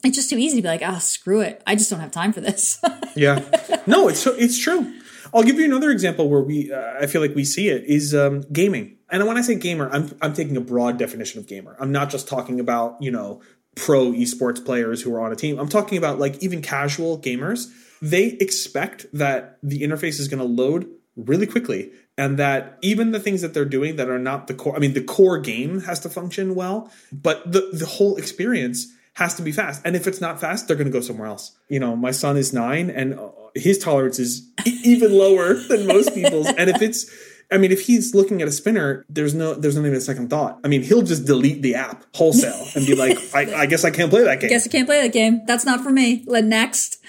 it's 0.05 0.17
just 0.17 0.29
too 0.29 0.37
easy 0.37 0.57
to 0.57 0.63
be 0.63 0.69
like, 0.69 0.83
"Ah, 0.85 0.97
oh, 0.97 0.99
screw 0.99 1.41
it. 1.41 1.63
I 1.67 1.75
just 1.75 1.89
don't 1.89 2.01
have 2.01 2.13
time 2.13 2.35
for 2.35 2.43
this." 2.43 2.83
yeah. 3.17 3.41
No, 3.87 4.09
it's 4.09 4.27
it's 4.27 4.59
true. 4.59 4.93
I'll 5.35 5.43
give 5.43 5.59
you 5.59 5.65
another 5.65 5.91
example 5.91 6.29
where 6.29 6.43
we 6.43 6.73
uh, 6.73 6.95
I 7.01 7.07
feel 7.07 7.21
like 7.21 7.35
we 7.35 7.45
see 7.45 7.69
it 7.69 7.85
is 7.85 8.15
um, 8.15 8.43
gaming. 8.53 8.99
And 9.11 9.27
when 9.27 9.37
I 9.37 9.43
say 9.43 9.55
gamer, 9.55 9.89
I'm 9.91 10.17
I'm 10.21 10.35
taking 10.35 10.57
a 10.57 10.61
broad 10.61 10.99
definition 10.99 11.41
of 11.41 11.47
gamer. 11.47 11.77
I'm 11.81 11.93
not 11.93 12.11
just 12.11 12.29
talking 12.29 12.61
about 12.61 12.97
you 13.01 13.11
know 13.11 13.41
pro 13.75 14.13
esports 14.13 14.65
players 14.65 15.03
who 15.03 15.15
are 15.15 15.21
on 15.21 15.33
a 15.33 15.37
team. 15.37 15.59
I'm 15.59 15.69
talking 15.69 15.99
about 15.99 16.19
like 16.19 16.43
even 16.43 16.63
casual 16.63 17.19
gamers. 17.19 17.71
They 18.01 18.27
expect 18.27 19.07
that 19.13 19.59
the 19.63 19.83
interface 19.83 20.19
is 20.19 20.29
going 20.29 20.41
to 20.41 20.45
load 20.45 20.91
really 21.17 21.47
quickly 21.47 21.93
and 22.19 22.39
that 22.39 22.79
even 22.83 23.13
the 23.13 23.21
things 23.21 23.43
that 23.43 23.55
they're 23.55 23.65
doing 23.65 23.97
that 23.97 24.09
are 24.09 24.19
not 24.19 24.47
the 24.47 24.55
core 24.55 24.75
I 24.75 24.79
mean 24.79 24.95
the 24.95 25.05
core 25.05 25.39
game 25.39 25.81
has 25.83 26.01
to 26.01 26.09
function 26.09 26.55
well, 26.55 26.91
but 27.13 27.51
the 27.51 27.71
the 27.73 27.87
whole 27.87 28.17
experience 28.17 28.93
has 29.15 29.35
to 29.35 29.43
be 29.43 29.53
fast. 29.53 29.83
And 29.85 29.95
if 29.95 30.07
it's 30.07 30.21
not 30.21 30.41
fast, 30.41 30.67
they're 30.67 30.77
going 30.77 30.91
to 30.91 30.93
go 30.93 31.01
somewhere 31.01 31.29
else. 31.29 31.57
You 31.69 31.81
know, 31.81 31.95
my 31.95 32.13
son 32.13 32.37
is 32.37 32.53
9 32.53 32.89
and 32.89 33.19
his 33.55 33.79
tolerance 33.79 34.19
is 34.19 34.51
even 34.85 35.13
lower 35.13 35.55
than 35.55 35.87
most 35.87 36.15
people's. 36.15 36.47
And 36.47 36.71
if 36.71 36.83
it's, 36.83 37.11
I 37.51 37.59
mean, 37.59 37.73
if 37.73 37.83
he's 37.83 38.15
looking 38.15 38.41
at 38.43 38.49
a 38.49 38.53
spinner, 38.53 39.05
there's 39.09 39.35
no, 39.35 39.55
there's 39.55 39.77
not 39.77 39.83
even 39.83 39.97
a 39.97 40.01
second 40.01 40.31
thought. 40.31 40.61
I 40.65 40.69
mean, 40.69 40.83
he'll 40.83 41.03
just 41.03 41.27
delete 41.27 41.63
the 41.63 41.75
app 41.75 42.05
wholesale 42.15 42.67
and 42.75 42.87
be 42.87 42.95
like, 42.95 43.19
I, 43.35 43.63
I 43.63 43.67
guess 43.67 43.85
I 43.85 43.91
can't 43.91 44.11
play 44.11 44.25
that 44.25 44.41
game. 44.41 44.51
Guess 44.51 44.67
I 44.67 44.71
can't 44.71 44.87
play 44.87 45.03
that 45.03 45.13
game. 45.13 45.43
That's 45.47 45.65
not 45.65 45.83
for 45.83 45.91
me. 45.91 46.25
Next. 46.27 47.03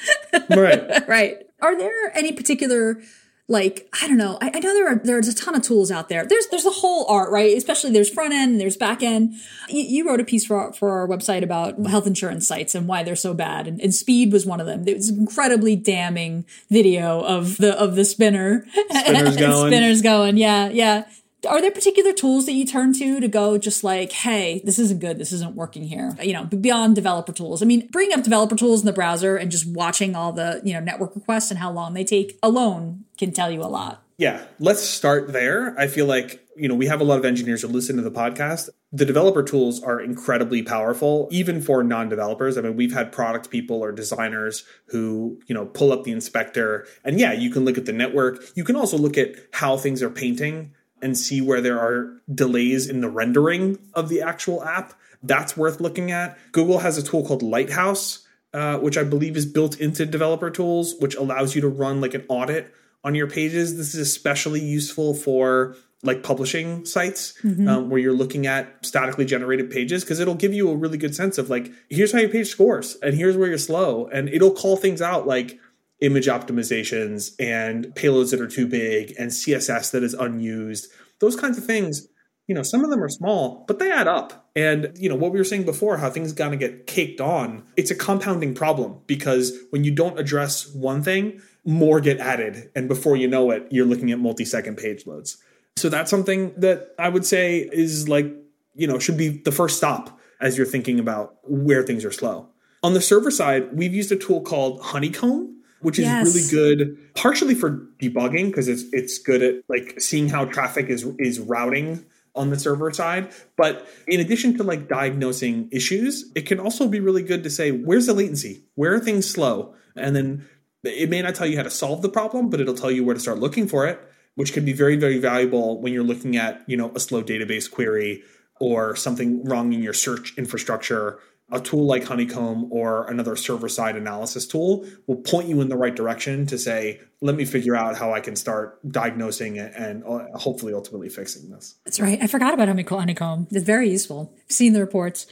right. 0.50 1.08
right. 1.08 1.38
Are 1.62 1.78
there 1.78 2.16
any 2.18 2.34
particular 2.34 3.02
like 3.50 3.90
I 4.02 4.08
don't 4.08 4.18
know. 4.18 4.38
I, 4.42 4.52
I, 4.54 4.60
know 4.60 4.74
there 4.74 4.88
are 4.88 5.02
there's 5.04 5.28
a 5.28 5.36
ton 5.36 5.54
of 5.54 5.62
tools 5.62 5.92
out 5.92 6.08
there. 6.08 6.26
There's 6.26 6.48
there's 6.48 6.66
a 6.66 6.72
whole 6.72 7.06
art, 7.10 7.30
right? 7.30 7.56
Especially 7.58 7.92
there's 7.92 8.10
front 8.10 8.34
end, 8.34 8.60
there's 8.60 8.78
back 8.78 9.04
end. 9.04 9.34
You, 9.68 9.82
you, 9.82 10.08
wrote 10.08 10.22
a 10.22 10.24
piece 10.24 10.46
for 10.46 10.58
our, 10.58 10.74
for 10.74 10.92
our 10.92 11.08
website 11.08 11.44
about 11.44 11.78
health 11.86 12.08
insurance 12.08 12.48
sites 12.48 12.74
and 12.74 12.88
why 12.88 13.04
they're 13.04 13.18
so 13.18 13.34
bad, 13.34 13.68
and, 13.68 13.82
and 13.82 13.94
Speed 13.94 14.32
was 14.32 14.46
one 14.46 14.62
of 14.62 14.66
them. 14.66 14.88
It 14.88 14.96
was 14.96 15.10
an 15.10 15.20
incredibly 15.20 15.76
damning 15.76 16.46
video 16.70 17.20
of 17.20 17.58
the 17.58 17.78
of 17.78 17.96
the 17.96 18.06
spinner. 18.06 18.66
Spinners 18.90 19.36
going. 19.38 19.72
Spinners 19.72 20.02
going. 20.02 20.38
Yeah, 20.38 20.70
yeah 20.70 21.06
are 21.48 21.62
there 21.62 21.72
particular 21.72 22.14
tools 22.14 22.46
that 22.46 22.54
you 22.54 22.66
turn 22.66 22.94
to 22.94 23.20
to 23.20 23.28
go 23.28 23.58
just 23.58 23.84
like 23.84 24.12
hey 24.12 24.62
this 24.64 24.80
isn't 24.80 25.00
good. 25.00 25.18
This 25.18 25.32
isn't 25.32 25.56
working 25.56 25.84
here 25.84 26.16
you 26.22 26.34
know 26.34 26.46
beyond 26.46 26.96
developer 26.96 27.32
tools? 27.32 27.62
I 27.62 27.66
mean 27.66 27.88
bringing 27.88 28.18
up 28.18 28.24
developer 28.24 28.56
tools 28.56 28.82
in 28.82 28.86
the 28.86 28.94
browser 28.94 29.36
and 29.36 29.52
just 29.52 29.68
watching 29.68 30.16
all 30.16 30.32
the 30.32 30.62
you 30.64 30.74
know 30.74 30.80
network 30.80 31.16
requests 31.16 31.52
and 31.52 31.60
how 31.60 31.72
long 31.72 31.94
they 31.94 32.04
take 32.04 32.38
alone 32.42 33.06
can 33.18 33.32
tell 33.32 33.52
you 33.52 33.62
a 33.62 33.66
lot. 33.66 34.04
Yeah 34.18 34.46
let's 34.60 34.82
start 34.82 35.34
there. 35.34 35.78
I 35.80 35.88
feel 35.88 36.06
like 36.06 36.46
you 36.56 36.68
know 36.68 36.76
we 36.76 36.88
have 36.88 37.02
a 37.02 37.04
lot 37.04 37.18
of 37.18 37.26
engineers 37.26 37.62
who 37.62 37.68
listen 37.68 37.96
to 37.98 38.02
the 38.02 38.12
podcast. 38.12 38.70
The 38.92 39.06
developer 39.06 39.42
tools 39.42 39.82
are 39.82 40.00
incredibly 40.00 40.62
powerful 40.62 41.28
even 41.32 41.62
for 41.62 41.84
non-developers. 41.84 42.58
I 42.58 42.62
mean 42.62 42.76
we've 42.76 42.94
had 42.94 43.12
product 43.12 43.50
people 43.50 43.84
or 43.84 43.92
designers 43.92 44.64
who 44.88 45.42
you 45.48 45.56
know 45.56 45.66
pull 45.66 45.92
up 45.92 46.04
the 46.04 46.12
inspector. 46.12 46.86
And 47.04 47.20
yeah 47.20 47.34
you 47.34 47.50
can 47.50 47.65
look 47.65 47.78
at 47.78 47.86
the 47.86 47.94
network. 47.94 48.44
You 48.56 48.63
can 48.63 48.76
also 48.76 48.98
look 48.98 49.17
at 49.17 49.36
how 49.52 49.78
things 49.78 50.02
are 50.02 50.10
painting 50.10 50.74
and 51.04 51.18
see 51.18 51.42
where 51.42 51.62
there 51.62 51.80
are 51.80 52.22
delays 52.34 52.89
in 52.89 53.02
the 53.02 53.10
rendering 53.10 53.78
of 53.94 54.10
the 54.10 54.22
actual 54.22 54.63
app. 54.63 54.94
That's 55.22 55.56
worth 55.56 55.80
looking 55.80 56.12
at. 56.12 56.38
Google 56.52 56.80
has 56.80 56.98
a 56.98 57.04
tool 57.04 57.26
called 57.26 57.44
Lighthouse, 57.44 58.26
uh, 58.54 58.78
which 58.78 58.98
I 58.98 59.04
believe 59.04 59.38
is 59.38 59.46
built 59.46 59.80
into 59.80 60.06
developer 60.06 60.50
tools, 60.50 60.96
which 61.00 61.16
allows 61.16 61.56
you 61.56 61.62
to 61.62 61.70
run 61.70 62.02
like 62.02 62.13
an 62.13 62.26
audit 62.28 62.74
on 63.04 63.16
your 63.16 63.28
pages. 63.28 63.78
This 63.78 63.94
is 63.94 64.00
especially 64.02 64.62
useful 64.62 65.13
for 65.13 65.76
like 66.04 66.22
publishing 66.22 66.86
sites 66.86 67.34
mm-hmm. 67.42 67.68
um, 67.68 67.89
where 67.89 68.00
you're 68.00 68.13
looking 68.13 68.46
at 68.46 68.86
statically 68.86 69.26
generated 69.26 69.72
pages 69.72 70.04
because 70.04 70.20
it'll 70.20 70.36
give 70.36 70.54
you 70.54 70.70
a 70.70 70.76
really 70.76 70.98
good 70.98 71.16
sense 71.16 71.38
of 71.38 71.50
like 71.50 71.72
here's 71.89 72.12
how 72.12 72.20
your 72.20 72.30
page 72.30 72.48
scores 72.48 72.98
and 73.02 73.16
here's 73.16 73.38
where 73.38 73.48
you're 73.48 73.58
slow 73.58 74.08
and 74.08 74.28
it'll 74.30 74.52
call 74.52 74.76
things 74.76 75.02
out 75.02 75.26
like 75.26 75.60
image 76.04 76.28
optimizations 76.28 77.32
and 77.39 77.86
payloads 77.96 78.30
that 78.32 78.42
are 78.42 78.48
too 78.48 78.68
big 78.68 79.13
and 79.18 79.32
css 79.32 79.92
that 79.92 80.04
is 80.04 80.13
unused 80.13 80.92
those 81.20 81.36
kinds 81.36 81.58
of 81.58 81.66
things 81.66 82.08
you 82.48 82.56
know 82.56 82.63
some 82.63 82.84
of 82.84 82.89
them 82.89 83.02
are 83.02 83.10
small 83.10 83.63
but 83.68 83.80
they 83.80 83.92
add 83.92 84.08
up. 84.08 84.39
And 84.56 84.92
you 84.96 85.10
know 85.10 85.16
what 85.16 85.32
we 85.32 85.39
were 85.39 85.46
saying 85.46 85.63
before 85.63 85.98
how 85.98 86.10
things 86.10 86.34
gotta 86.34 86.56
get 86.56 86.88
caked 86.88 87.22
on 87.22 87.63
it's 87.78 87.92
a 87.92 87.96
compounding 87.96 88.54
problem 88.54 89.00
because 89.08 89.58
when 89.72 89.84
you 89.84 89.92
don't 89.92 90.20
address 90.20 90.74
one 90.74 91.04
thing 91.04 91.42
more 91.66 92.02
get 92.02 92.20
added. 92.20 92.70
And 92.76 92.88
before 92.88 93.16
you 93.16 93.28
know 93.28 93.52
it 93.52 93.68
you're 93.72 93.86
looking 93.86 94.12
at 94.12 94.20
multi-second 94.20 94.78
page 94.78 95.08
loads. 95.08 95.38
So 95.78 95.89
that's 95.89 96.10
something 96.12 96.54
that 96.58 96.94
i 97.00 97.10
would 97.10 97.26
say 97.26 97.70
is 97.72 98.10
like 98.10 98.28
you 98.76 98.88
know 98.88 99.00
should 99.00 99.18
be 99.18 99.30
the 99.30 99.52
first 99.52 99.78
stop 99.78 100.20
as 100.42 100.58
you're 100.58 100.68
thinking 100.68 101.00
about 101.00 101.38
where 101.44 101.84
things 101.84 102.04
are 102.04 102.12
slow. 102.12 102.50
On 102.84 102.94
the 102.94 103.02
server 103.02 103.32
side 103.32 103.76
we've 103.76 103.94
used 103.94 104.12
a 104.12 104.18
tool 104.18 104.42
called 104.42 104.82
honeycomb 104.82 105.62
which 105.84 106.00
is 106.00 106.06
yes. 106.06 106.26
really 106.26 106.50
good 106.50 106.98
partially 107.13 107.56
for 107.56 107.88
debugging 108.02 108.48
because 108.48 108.67
it's 108.67 108.84
it's 108.91 109.17
good 109.19 109.41
at 109.41 109.56
like 109.69 110.00
seeing 110.02 110.30
how 110.30 110.46
traffic 110.46 110.88
is 110.88 111.06
is 111.19 111.39
routing 111.39 112.04
on 112.36 112.50
the 112.50 112.58
server 112.58 112.91
side. 112.91 113.32
But 113.56 113.88
in 114.08 114.19
addition 114.19 114.58
to 114.58 114.63
like 114.63 114.88
diagnosing 114.88 115.69
issues 115.72 116.32
it 116.36 116.48
can 116.48 116.60
also 116.60 116.88
be 116.88 117.00
really 117.00 117.24
good 117.24 117.43
to 117.43 117.50
say 117.50 117.72
where's 117.72 118.08
the 118.08 118.13
latency? 118.13 118.63
Where 118.76 118.96
are 118.96 119.00
things 119.00 119.30
slow? 119.30 119.76
And 119.96 120.15
then 120.15 120.48
it 120.84 121.10
may 121.10 121.22
not 121.22 121.36
tell 121.36 121.48
you 121.48 121.58
how 121.58 121.63
to 121.63 121.69
solve 121.69 122.02
the 122.02 122.10
problem 122.10 122.50
but 122.50 122.60
it'll 122.60 122.74
tell 122.74 122.91
you 122.91 123.04
where 123.04 123.13
to 123.13 123.19
start 123.19 123.39
looking 123.39 123.67
for 123.67 123.88
it 123.88 124.00
which 124.36 124.54
can 124.54 124.65
be 124.65 124.74
very 124.74 124.96
very 124.96 125.17
valuable 125.17 125.80
when 125.82 125.93
you're 125.93 126.04
looking 126.04 126.36
at 126.36 126.62
you 126.67 126.76
know 126.76 126.91
a 126.96 127.00
slow 127.00 127.24
database 127.24 127.69
query 127.69 128.24
or 128.60 128.96
something 128.96 129.43
wrong 129.46 129.74
in 129.74 129.82
your 129.82 129.93
search 129.93 130.38
infrastructure 130.38 131.19
a 131.51 131.60
tool 131.60 131.86
like 131.86 132.03
Honeycomb 132.03 132.71
or 132.71 133.08
another 133.10 133.36
server 133.36 133.69
side 133.69 133.95
analysis 133.95 134.47
tool 134.47 134.88
will 135.08 135.17
point 135.17 135.47
you 135.47 135.62
in 135.62 135.69
the 135.69 135.77
right 135.77 135.95
direction 135.95 136.45
to 136.47 136.58
say, 136.58 136.99
let 137.21 137.36
me 137.36 137.45
figure 137.45 137.75
out 137.75 137.97
how 137.97 138.13
I 138.13 138.21
can 138.21 138.36
start 138.36 138.79
diagnosing 138.89 139.60
and 139.60 140.03
uh, 140.03 140.38
hopefully 140.38 140.73
ultimately 140.73 141.10
fixing 141.10 141.49
this. 141.49 141.75
That's 141.86 141.99
right. 141.99 142.19
I 142.21 142.27
forgot 142.27 142.53
about 142.53 142.67
Honeycomb. 142.67 143.47
It's 143.51 143.65
very 143.65 143.89
useful. 143.89 144.34
I've 144.45 144.51
seen 144.51 144.73
the 144.73 144.79
reports. 144.79 145.27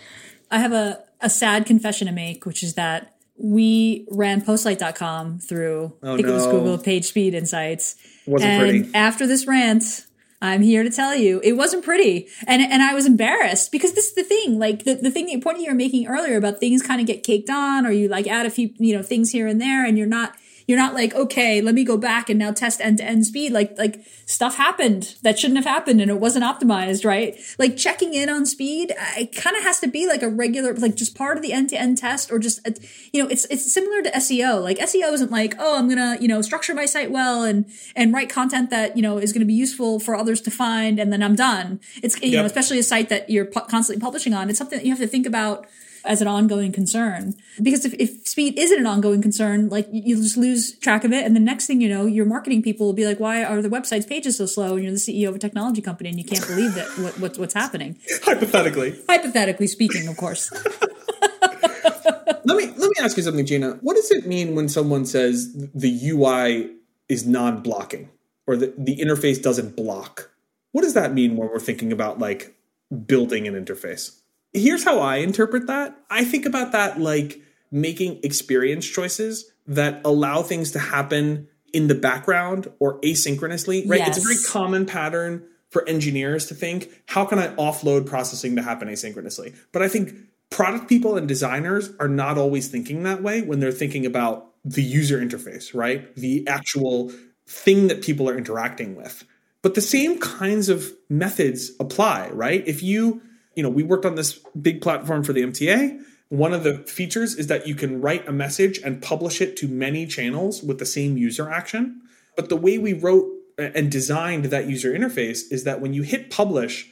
I 0.51 0.59
have 0.59 0.73
a, 0.73 1.03
a 1.21 1.29
sad 1.29 1.65
confession 1.65 2.07
to 2.07 2.13
make, 2.13 2.45
which 2.45 2.61
is 2.61 2.75
that 2.75 3.15
we 3.37 4.05
ran 4.11 4.41
postlight.com 4.41 5.39
through, 5.39 5.97
oh, 6.03 6.13
I 6.13 6.15
think 6.15 6.27
no. 6.27 6.33
it 6.33 6.35
was 6.35 6.45
Google 6.45 6.77
Page 6.77 7.05
Speed 7.05 7.33
Insights. 7.33 7.95
Wasn't 8.27 8.51
and 8.51 8.61
pretty. 8.61 8.91
after 8.93 9.25
this 9.25 9.47
rant, 9.47 10.05
I'm 10.41 10.61
here 10.63 10.83
to 10.83 10.89
tell 10.89 11.15
you 11.15 11.39
it 11.43 11.53
wasn't 11.53 11.85
pretty. 11.85 12.27
And 12.47 12.61
and 12.61 12.81
I 12.81 12.93
was 12.93 13.05
embarrassed 13.05 13.71
because 13.71 13.93
this 13.93 14.07
is 14.07 14.15
the 14.15 14.23
thing, 14.23 14.57
like 14.57 14.83
the, 14.85 14.95
the 14.95 15.11
thing 15.11 15.27
that 15.27 15.43
point 15.43 15.59
you 15.59 15.67
were 15.67 15.75
making 15.75 16.07
earlier 16.07 16.37
about 16.37 16.59
things 16.59 16.81
kind 16.81 16.99
of 16.99 17.07
get 17.07 17.23
caked 17.23 17.49
on 17.49 17.85
or 17.85 17.91
you 17.91 18.07
like 18.07 18.27
add 18.27 18.45
a 18.45 18.49
few, 18.49 18.73
you 18.77 18.95
know, 18.95 19.03
things 19.03 19.31
here 19.31 19.47
and 19.47 19.61
there 19.61 19.85
and 19.85 19.97
you're 19.97 20.07
not 20.07 20.35
you're 20.71 20.79
not 20.79 20.93
like, 20.93 21.13
okay, 21.13 21.59
let 21.59 21.75
me 21.75 21.83
go 21.83 21.97
back 21.97 22.29
and 22.29 22.39
now 22.39 22.49
test 22.49 22.79
end 22.79 22.99
to 22.99 23.03
end 23.03 23.25
speed. 23.25 23.51
Like, 23.51 23.77
like 23.77 24.05
stuff 24.25 24.55
happened 24.55 25.17
that 25.21 25.37
shouldn't 25.37 25.57
have 25.57 25.65
happened 25.65 25.99
and 25.99 26.09
it 26.09 26.17
wasn't 26.17 26.45
optimized, 26.45 27.03
right? 27.03 27.37
Like 27.59 27.75
checking 27.75 28.13
in 28.13 28.29
on 28.29 28.45
speed, 28.45 28.91
uh, 28.91 29.19
it 29.19 29.35
kind 29.35 29.57
of 29.57 29.63
has 29.63 29.81
to 29.81 29.89
be 29.89 30.07
like 30.07 30.23
a 30.23 30.29
regular, 30.29 30.73
like 30.75 30.95
just 30.95 31.13
part 31.13 31.35
of 31.35 31.43
the 31.43 31.51
end 31.51 31.71
to 31.71 31.75
end 31.75 31.97
test 31.97 32.31
or 32.31 32.39
just, 32.39 32.65
uh, 32.65 32.71
you 33.11 33.21
know, 33.21 33.27
it's, 33.27 33.43
it's 33.49 33.69
similar 33.69 34.01
to 34.01 34.11
SEO. 34.11 34.63
Like 34.63 34.77
SEO 34.77 35.11
isn't 35.11 35.29
like, 35.29 35.55
oh, 35.59 35.77
I'm 35.77 35.89
going 35.89 35.97
to, 35.97 36.23
you 36.23 36.29
know, 36.29 36.41
structure 36.41 36.73
my 36.73 36.85
site 36.85 37.11
well 37.11 37.43
and, 37.43 37.65
and 37.93 38.13
write 38.13 38.29
content 38.29 38.69
that, 38.69 38.95
you 38.95 39.03
know, 39.03 39.17
is 39.17 39.33
going 39.33 39.41
to 39.41 39.45
be 39.45 39.53
useful 39.53 39.99
for 39.99 40.15
others 40.15 40.39
to 40.39 40.51
find 40.51 41.01
and 41.01 41.11
then 41.11 41.21
I'm 41.21 41.35
done. 41.35 41.81
It's, 42.01 42.17
you 42.21 42.29
yep. 42.29 42.43
know, 42.43 42.45
especially 42.45 42.79
a 42.79 42.83
site 42.83 43.09
that 43.09 43.29
you're 43.29 43.43
pu- 43.43 43.67
constantly 43.67 44.01
publishing 44.01 44.33
on. 44.33 44.49
It's 44.49 44.57
something 44.57 44.79
that 44.79 44.85
you 44.85 44.91
have 44.91 45.01
to 45.01 45.07
think 45.07 45.25
about 45.25 45.67
as 46.05 46.21
an 46.21 46.27
ongoing 46.27 46.71
concern. 46.71 47.35
Because 47.61 47.85
if, 47.85 47.93
if 47.95 48.27
speed 48.27 48.57
isn't 48.57 48.79
an 48.79 48.85
ongoing 48.85 49.21
concern, 49.21 49.69
like 49.69 49.87
you 49.91 50.15
just 50.15 50.37
lose 50.37 50.77
track 50.79 51.03
of 51.03 51.11
it. 51.11 51.25
And 51.25 51.35
the 51.35 51.39
next 51.39 51.67
thing 51.67 51.81
you 51.81 51.89
know, 51.89 52.05
your 52.05 52.25
marketing 52.25 52.61
people 52.61 52.87
will 52.87 52.93
be 52.93 53.05
like, 53.05 53.19
why 53.19 53.43
are 53.43 53.61
the 53.61 53.69
website's 53.69 54.05
pages 54.05 54.37
so 54.37 54.45
slow? 54.45 54.75
And 54.75 54.83
you're 54.83 54.93
the 54.93 54.97
CEO 54.97 55.29
of 55.29 55.35
a 55.35 55.39
technology 55.39 55.81
company 55.81 56.09
and 56.09 56.17
you 56.17 56.25
can't 56.25 56.45
believe 56.47 56.75
that 56.75 56.87
what, 56.97 57.19
what, 57.19 57.37
what's 57.37 57.53
happening. 57.53 57.97
Hypothetically. 58.23 58.99
Hypothetically 59.07 59.67
speaking, 59.67 60.07
of 60.07 60.17
course. 60.17 60.51
let 62.45 62.57
me 62.57 62.67
let 62.67 62.77
me 62.77 62.95
ask 63.01 63.17
you 63.17 63.23
something, 63.23 63.45
Gina. 63.45 63.77
What 63.81 63.95
does 63.95 64.11
it 64.11 64.25
mean 64.25 64.55
when 64.55 64.69
someone 64.69 65.05
says 65.05 65.53
the 65.73 66.09
UI 66.09 66.71
is 67.09 67.27
non-blocking 67.27 68.09
or 68.47 68.55
the, 68.55 68.73
the 68.77 68.97
interface 68.97 69.41
doesn't 69.41 69.75
block? 69.75 70.31
What 70.71 70.83
does 70.83 70.93
that 70.93 71.13
mean 71.13 71.35
when 71.35 71.49
we're 71.49 71.59
thinking 71.59 71.91
about 71.91 72.19
like 72.19 72.55
building 73.05 73.47
an 73.47 73.53
interface? 73.53 74.20
Here's 74.53 74.83
how 74.83 74.99
I 74.99 75.17
interpret 75.17 75.67
that. 75.67 75.97
I 76.09 76.25
think 76.25 76.45
about 76.45 76.71
that 76.73 76.99
like 76.99 77.41
making 77.71 78.19
experience 78.23 78.85
choices 78.85 79.51
that 79.67 80.01
allow 80.03 80.41
things 80.41 80.71
to 80.71 80.79
happen 80.79 81.47
in 81.73 81.87
the 81.87 81.95
background 81.95 82.69
or 82.79 82.99
asynchronously, 83.01 83.87
right? 83.87 83.99
Yes. 83.99 84.17
It's 84.17 84.25
a 84.25 84.27
very 84.27 84.37
common 84.47 84.85
pattern 84.85 85.45
for 85.69 85.87
engineers 85.87 86.47
to 86.47 86.53
think, 86.53 86.89
how 87.05 87.23
can 87.23 87.39
I 87.39 87.47
offload 87.55 88.05
processing 88.05 88.57
to 88.57 88.61
happen 88.61 88.89
asynchronously? 88.89 89.55
But 89.71 89.81
I 89.81 89.87
think 89.87 90.13
product 90.49 90.89
people 90.89 91.15
and 91.15 91.27
designers 91.27 91.91
are 91.97 92.09
not 92.09 92.37
always 92.37 92.67
thinking 92.67 93.03
that 93.03 93.23
way 93.23 93.41
when 93.41 93.61
they're 93.61 93.71
thinking 93.71 94.05
about 94.05 94.47
the 94.65 94.83
user 94.83 95.19
interface, 95.19 95.73
right? 95.73 96.13
The 96.15 96.45
actual 96.47 97.13
thing 97.47 97.87
that 97.87 98.01
people 98.01 98.29
are 98.29 98.37
interacting 98.37 98.95
with. 98.95 99.23
But 99.61 99.75
the 99.75 99.81
same 99.81 100.19
kinds 100.19 100.67
of 100.67 100.91
methods 101.09 101.71
apply, 101.79 102.29
right? 102.31 102.67
If 102.67 102.83
you, 102.83 103.21
you 103.55 103.63
know, 103.63 103.69
we 103.69 103.83
worked 103.83 104.05
on 104.05 104.15
this 104.15 104.39
big 104.59 104.81
platform 104.81 105.23
for 105.23 105.33
the 105.33 105.41
MTA. 105.41 106.01
One 106.29 106.53
of 106.53 106.63
the 106.63 106.77
features 106.79 107.35
is 107.35 107.47
that 107.47 107.67
you 107.67 107.75
can 107.75 108.01
write 108.01 108.27
a 108.27 108.31
message 108.31 108.79
and 108.79 109.01
publish 109.01 109.41
it 109.41 109.57
to 109.57 109.67
many 109.67 110.05
channels 110.05 110.63
with 110.63 110.79
the 110.79 110.85
same 110.85 111.17
user 111.17 111.49
action. 111.49 112.01
But 112.37 112.49
the 112.49 112.55
way 112.55 112.77
we 112.77 112.93
wrote 112.93 113.29
and 113.57 113.91
designed 113.91 114.45
that 114.45 114.69
user 114.69 114.93
interface 114.93 115.51
is 115.51 115.65
that 115.65 115.81
when 115.81 115.93
you 115.93 116.03
hit 116.03 116.29
publish, 116.29 116.89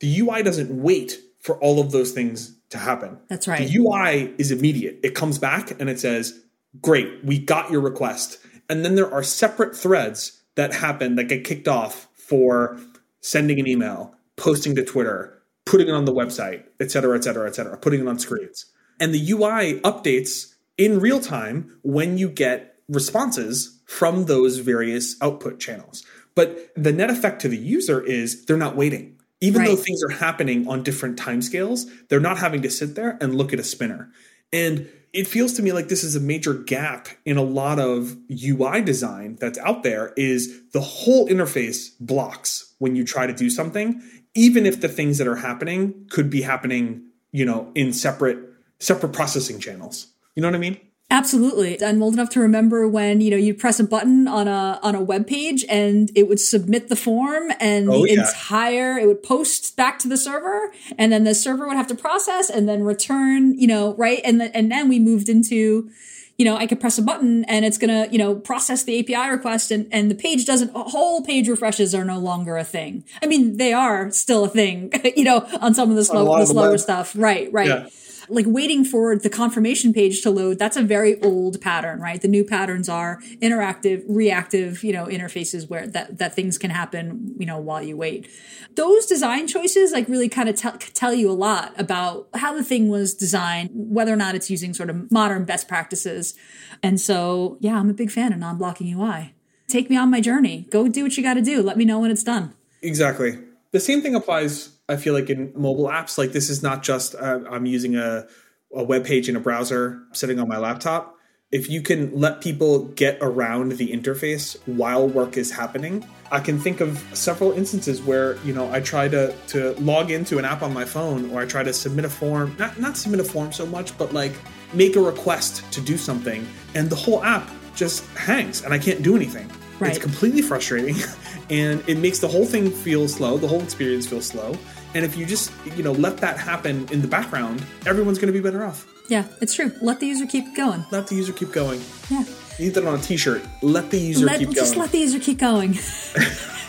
the 0.00 0.20
UI 0.20 0.42
doesn't 0.42 0.70
wait 0.70 1.18
for 1.40 1.56
all 1.58 1.80
of 1.80 1.90
those 1.90 2.12
things 2.12 2.56
to 2.70 2.78
happen. 2.78 3.18
That's 3.28 3.48
right. 3.48 3.66
The 3.66 3.78
UI 3.78 4.34
is 4.38 4.50
immediate. 4.50 5.00
It 5.02 5.14
comes 5.14 5.38
back 5.38 5.80
and 5.80 5.88
it 5.88 5.98
says, 5.98 6.38
Great, 6.80 7.24
we 7.24 7.38
got 7.38 7.70
your 7.70 7.80
request. 7.80 8.38
And 8.68 8.84
then 8.84 8.94
there 8.94 9.12
are 9.12 9.22
separate 9.22 9.76
threads 9.76 10.40
that 10.54 10.72
happen 10.72 11.16
that 11.16 11.24
get 11.24 11.44
kicked 11.44 11.68
off 11.68 12.08
for 12.14 12.78
sending 13.20 13.60
an 13.60 13.66
email, 13.66 14.14
posting 14.36 14.74
to 14.76 14.84
Twitter, 14.84 15.41
putting 15.64 15.88
it 15.88 15.92
on 15.94 16.04
the 16.04 16.12
website, 16.12 16.64
et 16.80 16.90
cetera, 16.90 17.16
et 17.16 17.24
cetera, 17.24 17.46
et 17.48 17.54
cetera, 17.54 17.76
putting 17.76 18.00
it 18.00 18.08
on 18.08 18.18
screens. 18.18 18.66
And 19.00 19.14
the 19.14 19.30
UI 19.32 19.80
updates 19.80 20.54
in 20.78 21.00
real 21.00 21.20
time 21.20 21.78
when 21.82 22.18
you 22.18 22.28
get 22.28 22.76
responses 22.88 23.80
from 23.86 24.26
those 24.26 24.58
various 24.58 25.16
output 25.22 25.60
channels. 25.60 26.04
But 26.34 26.72
the 26.76 26.92
net 26.92 27.10
effect 27.10 27.42
to 27.42 27.48
the 27.48 27.56
user 27.56 28.02
is 28.02 28.44
they're 28.46 28.56
not 28.56 28.76
waiting. 28.76 29.16
Even 29.40 29.60
Right. 29.62 29.68
though 29.68 29.76
things 29.76 30.02
are 30.04 30.12
happening 30.14 30.66
on 30.68 30.82
different 30.82 31.18
timescales, 31.18 31.86
they're 32.08 32.20
not 32.20 32.38
having 32.38 32.62
to 32.62 32.70
sit 32.70 32.94
there 32.94 33.18
and 33.20 33.34
look 33.34 33.52
at 33.52 33.58
a 33.60 33.64
spinner. 33.64 34.10
And 34.52 34.88
it 35.12 35.26
feels 35.26 35.52
to 35.54 35.62
me 35.62 35.72
like 35.72 35.88
this 35.88 36.04
is 36.04 36.16
a 36.16 36.20
major 36.20 36.54
gap 36.54 37.08
in 37.26 37.36
a 37.36 37.42
lot 37.42 37.78
of 37.78 38.16
UI 38.30 38.80
design 38.80 39.36
that's 39.40 39.58
out 39.58 39.82
there 39.82 40.12
is 40.16 40.62
the 40.72 40.80
whole 40.80 41.28
interface 41.28 41.90
blocks 42.00 42.72
when 42.78 42.96
you 42.96 43.04
try 43.04 43.26
to 43.26 43.32
do 43.34 43.50
something, 43.50 44.00
even 44.34 44.66
if 44.66 44.80
the 44.80 44.88
things 44.88 45.18
that 45.18 45.26
are 45.26 45.36
happening 45.36 46.06
could 46.10 46.30
be 46.30 46.42
happening, 46.42 47.02
you 47.32 47.44
know, 47.44 47.70
in 47.74 47.92
separate 47.92 48.38
separate 48.78 49.12
processing 49.12 49.60
channels. 49.60 50.08
You 50.34 50.42
know 50.42 50.48
what 50.48 50.54
I 50.56 50.58
mean? 50.58 50.78
Absolutely. 51.10 51.82
I'm 51.84 52.02
old 52.02 52.14
enough 52.14 52.30
to 52.30 52.40
remember 52.40 52.88
when, 52.88 53.20
you 53.20 53.30
know, 53.30 53.36
you'd 53.36 53.58
press 53.58 53.78
a 53.78 53.84
button 53.84 54.26
on 54.26 54.48
a 54.48 54.80
on 54.82 54.94
a 54.94 55.02
web 55.02 55.26
page 55.26 55.62
and 55.68 56.10
it 56.14 56.26
would 56.26 56.40
submit 56.40 56.88
the 56.88 56.96
form 56.96 57.52
and 57.60 57.90
Oh, 57.90 58.04
the 58.04 58.12
yeah. 58.14 58.26
entire 58.26 58.98
it 58.98 59.06
would 59.06 59.22
post 59.22 59.76
back 59.76 59.98
to 60.00 60.08
the 60.08 60.16
server 60.16 60.72
and 60.96 61.12
then 61.12 61.24
the 61.24 61.34
server 61.34 61.66
would 61.68 61.76
have 61.76 61.86
to 61.88 61.94
process 61.94 62.48
and 62.48 62.66
then 62.66 62.82
return, 62.82 63.58
you 63.58 63.66
know, 63.66 63.94
right? 63.96 64.22
And 64.24 64.40
then 64.40 64.52
and 64.54 64.72
then 64.72 64.88
we 64.88 64.98
moved 64.98 65.28
into 65.28 65.90
you 66.38 66.44
know, 66.44 66.56
I 66.56 66.66
could 66.66 66.80
press 66.80 66.98
a 66.98 67.02
button 67.02 67.44
and 67.44 67.64
it's 67.64 67.78
gonna, 67.78 68.08
you 68.10 68.18
know, 68.18 68.34
process 68.34 68.84
the 68.84 68.98
API 68.98 69.30
request 69.30 69.70
and, 69.70 69.86
and 69.92 70.10
the 70.10 70.14
page 70.14 70.44
doesn't, 70.46 70.72
whole 70.74 71.22
page 71.22 71.48
refreshes 71.48 71.94
are 71.94 72.04
no 72.04 72.18
longer 72.18 72.56
a 72.56 72.64
thing. 72.64 73.04
I 73.22 73.26
mean, 73.26 73.56
they 73.58 73.72
are 73.72 74.10
still 74.10 74.44
a 74.44 74.48
thing, 74.48 74.92
you 75.16 75.24
know, 75.24 75.46
on 75.60 75.74
some 75.74 75.90
of 75.90 75.96
the 75.96 76.04
slow, 76.04 76.38
the 76.38 76.46
slower 76.46 76.78
stuff. 76.78 77.14
Right, 77.16 77.52
right 77.52 77.68
Yeah. 77.68 77.88
Like 78.28 78.46
waiting 78.48 78.84
for 78.84 79.16
the 79.16 79.30
confirmation 79.30 79.92
page 79.92 80.22
to 80.22 80.30
load 80.30 80.58
that's 80.58 80.76
a 80.76 80.82
very 80.82 81.20
old 81.22 81.60
pattern 81.60 82.00
right? 82.00 82.20
The 82.20 82.28
new 82.28 82.44
patterns 82.44 82.88
are 82.88 83.20
interactive 83.40 84.04
reactive 84.08 84.82
you 84.84 84.92
know 84.92 85.06
interfaces 85.06 85.68
where 85.68 85.86
that 85.86 86.18
that 86.18 86.34
things 86.34 86.58
can 86.58 86.70
happen 86.70 87.34
you 87.38 87.46
know 87.46 87.58
while 87.58 87.82
you 87.82 87.96
wait. 87.96 88.28
Those 88.74 89.06
design 89.06 89.46
choices 89.46 89.92
like 89.92 90.08
really 90.08 90.28
kind 90.28 90.48
of 90.48 90.56
tell 90.56 90.76
tell 90.78 91.14
you 91.14 91.30
a 91.30 91.32
lot 91.32 91.78
about 91.78 92.28
how 92.34 92.54
the 92.54 92.64
thing 92.64 92.88
was 92.88 93.14
designed 93.14 93.70
whether 93.72 94.12
or 94.12 94.16
not 94.16 94.34
it's 94.34 94.50
using 94.50 94.74
sort 94.74 94.90
of 94.90 95.10
modern 95.10 95.44
best 95.44 95.68
practices. 95.68 96.34
And 96.82 97.00
so 97.00 97.58
yeah 97.60 97.78
i'm 97.78 97.90
a 97.90 97.94
big 97.94 98.10
fan 98.10 98.32
of 98.32 98.38
non-blocking 98.38 98.92
ui 98.94 99.34
take 99.72 99.88
me 99.88 99.96
on 99.96 100.10
my 100.10 100.20
journey. 100.20 100.66
Go 100.70 100.86
do 100.86 101.02
what 101.02 101.16
you 101.16 101.22
got 101.22 101.34
to 101.34 101.42
do. 101.42 101.62
Let 101.62 101.76
me 101.76 101.84
know 101.84 101.98
when 101.98 102.10
it's 102.10 102.22
done. 102.22 102.54
Exactly. 102.82 103.38
The 103.72 103.80
same 103.80 104.02
thing 104.02 104.14
applies, 104.14 104.71
I 104.88 104.96
feel 104.96 105.14
like, 105.14 105.30
in 105.30 105.52
mobile 105.54 105.88
apps. 105.88 106.18
Like, 106.18 106.32
this 106.32 106.50
is 106.50 106.62
not 106.62 106.82
just 106.82 107.14
uh, 107.14 107.40
I'm 107.50 107.66
using 107.66 107.96
a, 107.96 108.26
a 108.74 108.84
web 108.84 109.04
page 109.04 109.28
in 109.28 109.36
a 109.36 109.40
browser 109.40 110.02
sitting 110.12 110.38
on 110.38 110.48
my 110.48 110.58
laptop. 110.58 111.16
If 111.50 111.68
you 111.68 111.82
can 111.82 112.18
let 112.18 112.40
people 112.40 112.86
get 112.86 113.18
around 113.20 113.72
the 113.72 113.92
interface 113.92 114.56
while 114.66 115.06
work 115.06 115.36
is 115.36 115.50
happening, 115.50 116.06
I 116.30 116.40
can 116.40 116.58
think 116.58 116.80
of 116.80 117.04
several 117.12 117.52
instances 117.52 118.00
where, 118.00 118.38
you 118.38 118.54
know, 118.54 118.72
I 118.72 118.80
try 118.80 119.06
to, 119.08 119.34
to 119.48 119.72
log 119.72 120.10
into 120.10 120.38
an 120.38 120.46
app 120.46 120.62
on 120.62 120.72
my 120.72 120.86
phone 120.86 121.30
or 121.30 121.42
I 121.42 121.46
try 121.46 121.62
to 121.62 121.74
submit 121.74 122.06
a 122.06 122.08
form, 122.08 122.56
not, 122.58 122.80
not 122.80 122.96
submit 122.96 123.20
a 123.20 123.24
form 123.24 123.52
so 123.52 123.66
much, 123.66 123.96
but 123.98 124.14
like 124.14 124.32
make 124.72 124.96
a 124.96 125.00
request 125.00 125.70
to 125.72 125.82
do 125.82 125.98
something, 125.98 126.46
and 126.74 126.88
the 126.88 126.96
whole 126.96 127.22
app 127.22 127.48
just 127.74 128.06
hangs 128.16 128.62
and 128.62 128.72
I 128.72 128.78
can't 128.78 129.02
do 129.02 129.16
anything. 129.16 129.50
Right. 129.78 129.90
It's 129.90 129.98
completely 129.98 130.42
frustrating 130.42 130.94
and 131.52 131.76
it 131.86 131.98
makes 131.98 132.18
the 132.18 132.28
whole 132.34 132.46
thing 132.46 132.64
feel 132.70 133.04
slow, 133.08 133.36
the 133.36 133.46
whole 133.52 133.62
experience 133.62 134.06
feel 134.06 134.22
slow. 134.22 134.50
And 134.94 135.04
if 135.04 135.16
you 135.16 135.24
just, 135.24 135.52
you 135.76 135.82
know, 135.86 135.92
let 136.06 136.14
that 136.24 136.36
happen 136.38 136.86
in 136.94 137.00
the 137.04 137.08
background, 137.08 137.64
everyone's 137.86 138.18
going 138.18 138.32
to 138.32 138.38
be 138.40 138.44
better 138.48 138.62
off. 138.70 138.78
yeah 139.08 139.24
it's 139.42 139.54
true 139.58 139.70
let 139.88 139.96
the 140.00 140.06
user 140.12 140.26
keep 140.34 140.46
going 140.62 140.80
Let 140.96 141.04
the 141.10 141.16
user 141.22 141.32
keep 141.40 141.50
going. 141.62 141.80
yeah 142.10 142.24
You 142.58 142.66
need 142.66 142.74
that 142.76 142.84
on 142.86 142.98
a 143.00 143.02
t-shirt. 143.10 143.42
Let 143.76 143.86
the 143.90 143.98
user 144.12 144.26
let, 144.26 144.38
keep 144.40 144.50
just 144.62 144.76
let 144.82 144.90
the 144.94 144.98
user 145.06 145.18
keep 145.28 145.38
going. 145.50 145.72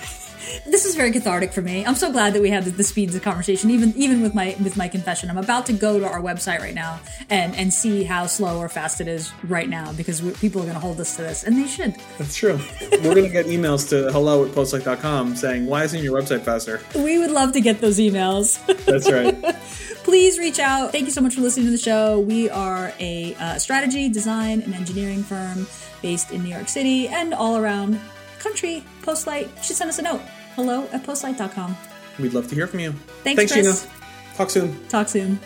this 0.65 0.86
is 0.86 0.95
very 0.95 1.12
cathartic 1.12 1.52
for 1.52 1.62
me. 1.62 1.86
I'm 1.86 1.95
so 1.95 2.12
glad 2.12 2.34
that 2.34 2.41
we 2.41 2.49
had 2.49 2.65
the, 2.65 2.71
the 2.71 2.84
speeds 2.84 3.15
of 3.15 3.21
conversation, 3.21 3.69
even 3.69 3.93
even 3.95 4.21
with 4.21 4.34
my 4.34 4.56
with 4.63 4.78
my 4.78 4.88
confession. 4.88 5.30
I'm 5.30 5.38
about 5.38 5.65
to 5.67 5.73
go 5.73 5.99
to 5.99 6.06
our 6.06 6.21
website 6.21 6.60
right 6.60 6.73
now 6.73 6.99
and 7.30 7.56
and 7.56 7.73
see 7.73 8.04
how 8.04 8.28
slow 8.28 8.60
or 8.60 8.69
fast 8.69 9.02
it 9.02 9.08
is 9.08 9.32
right 9.43 9.67
now 9.67 9.91
because 9.93 10.21
we, 10.21 10.32
people 10.32 10.62
are 10.62 10.65
going 10.65 10.76
to 10.76 10.80
hold 10.82 10.99
us 10.99 11.15
to 11.17 11.21
this, 11.21 11.43
and 11.43 11.58
they 11.58 11.67
should. 11.67 11.95
That's 12.17 12.36
true. 12.36 12.60
We're 12.91 13.15
going 13.15 13.26
to 13.26 13.30
get 13.30 13.47
emails 13.47 13.89
to 13.89 14.12
hello 14.12 14.45
at 14.45 14.52
postlight.com 14.52 15.36
saying, 15.36 15.65
why 15.65 15.84
isn't 15.84 16.02
your 16.02 16.19
website 16.19 16.41
faster? 16.41 16.82
We 16.95 17.19
would 17.19 17.32
love 17.32 17.52
to 17.54 17.62
get 17.62 17.82
those 17.82 17.99
emails. 17.99 18.63
That's 18.86 19.12
right. 19.12 19.56
Please 20.04 20.38
reach 20.38 20.60
out. 20.60 20.91
Thank 20.91 21.06
you 21.06 21.12
so 21.12 21.21
much 21.21 21.36
for 21.36 21.41
listening 21.41 21.65
to 21.65 21.71
the 21.71 21.78
show. 21.78 22.19
We 22.19 22.49
are 22.49 22.93
a 22.99 23.36
uh, 23.36 23.58
strategy, 23.58 24.10
design, 24.10 24.62
and 24.62 24.73
engineering 24.73 25.23
firm 25.23 25.67
based 26.02 26.32
in 26.32 26.43
New 26.43 26.49
York 26.49 26.67
City 26.67 27.08
and 27.08 27.34
all 27.34 27.58
around 27.58 27.93
the 27.93 27.99
country. 28.39 28.84
Postlight 29.02 29.43
you 29.58 29.63
should 29.63 29.78
send 29.78 29.89
us 29.89 29.99
a 29.99 30.02
note. 30.02 30.21
Hello 30.55 30.87
at 30.91 31.03
postlight.com. 31.03 31.75
We'd 32.19 32.33
love 32.33 32.47
to 32.49 32.55
hear 32.55 32.67
from 32.67 32.79
you. 32.79 32.91
Thanks, 33.23 33.51
Chris. 33.51 33.83
Gina. 33.83 33.93
Talk 34.35 34.49
soon. 34.49 34.87
Talk 34.87 35.09
soon. 35.09 35.39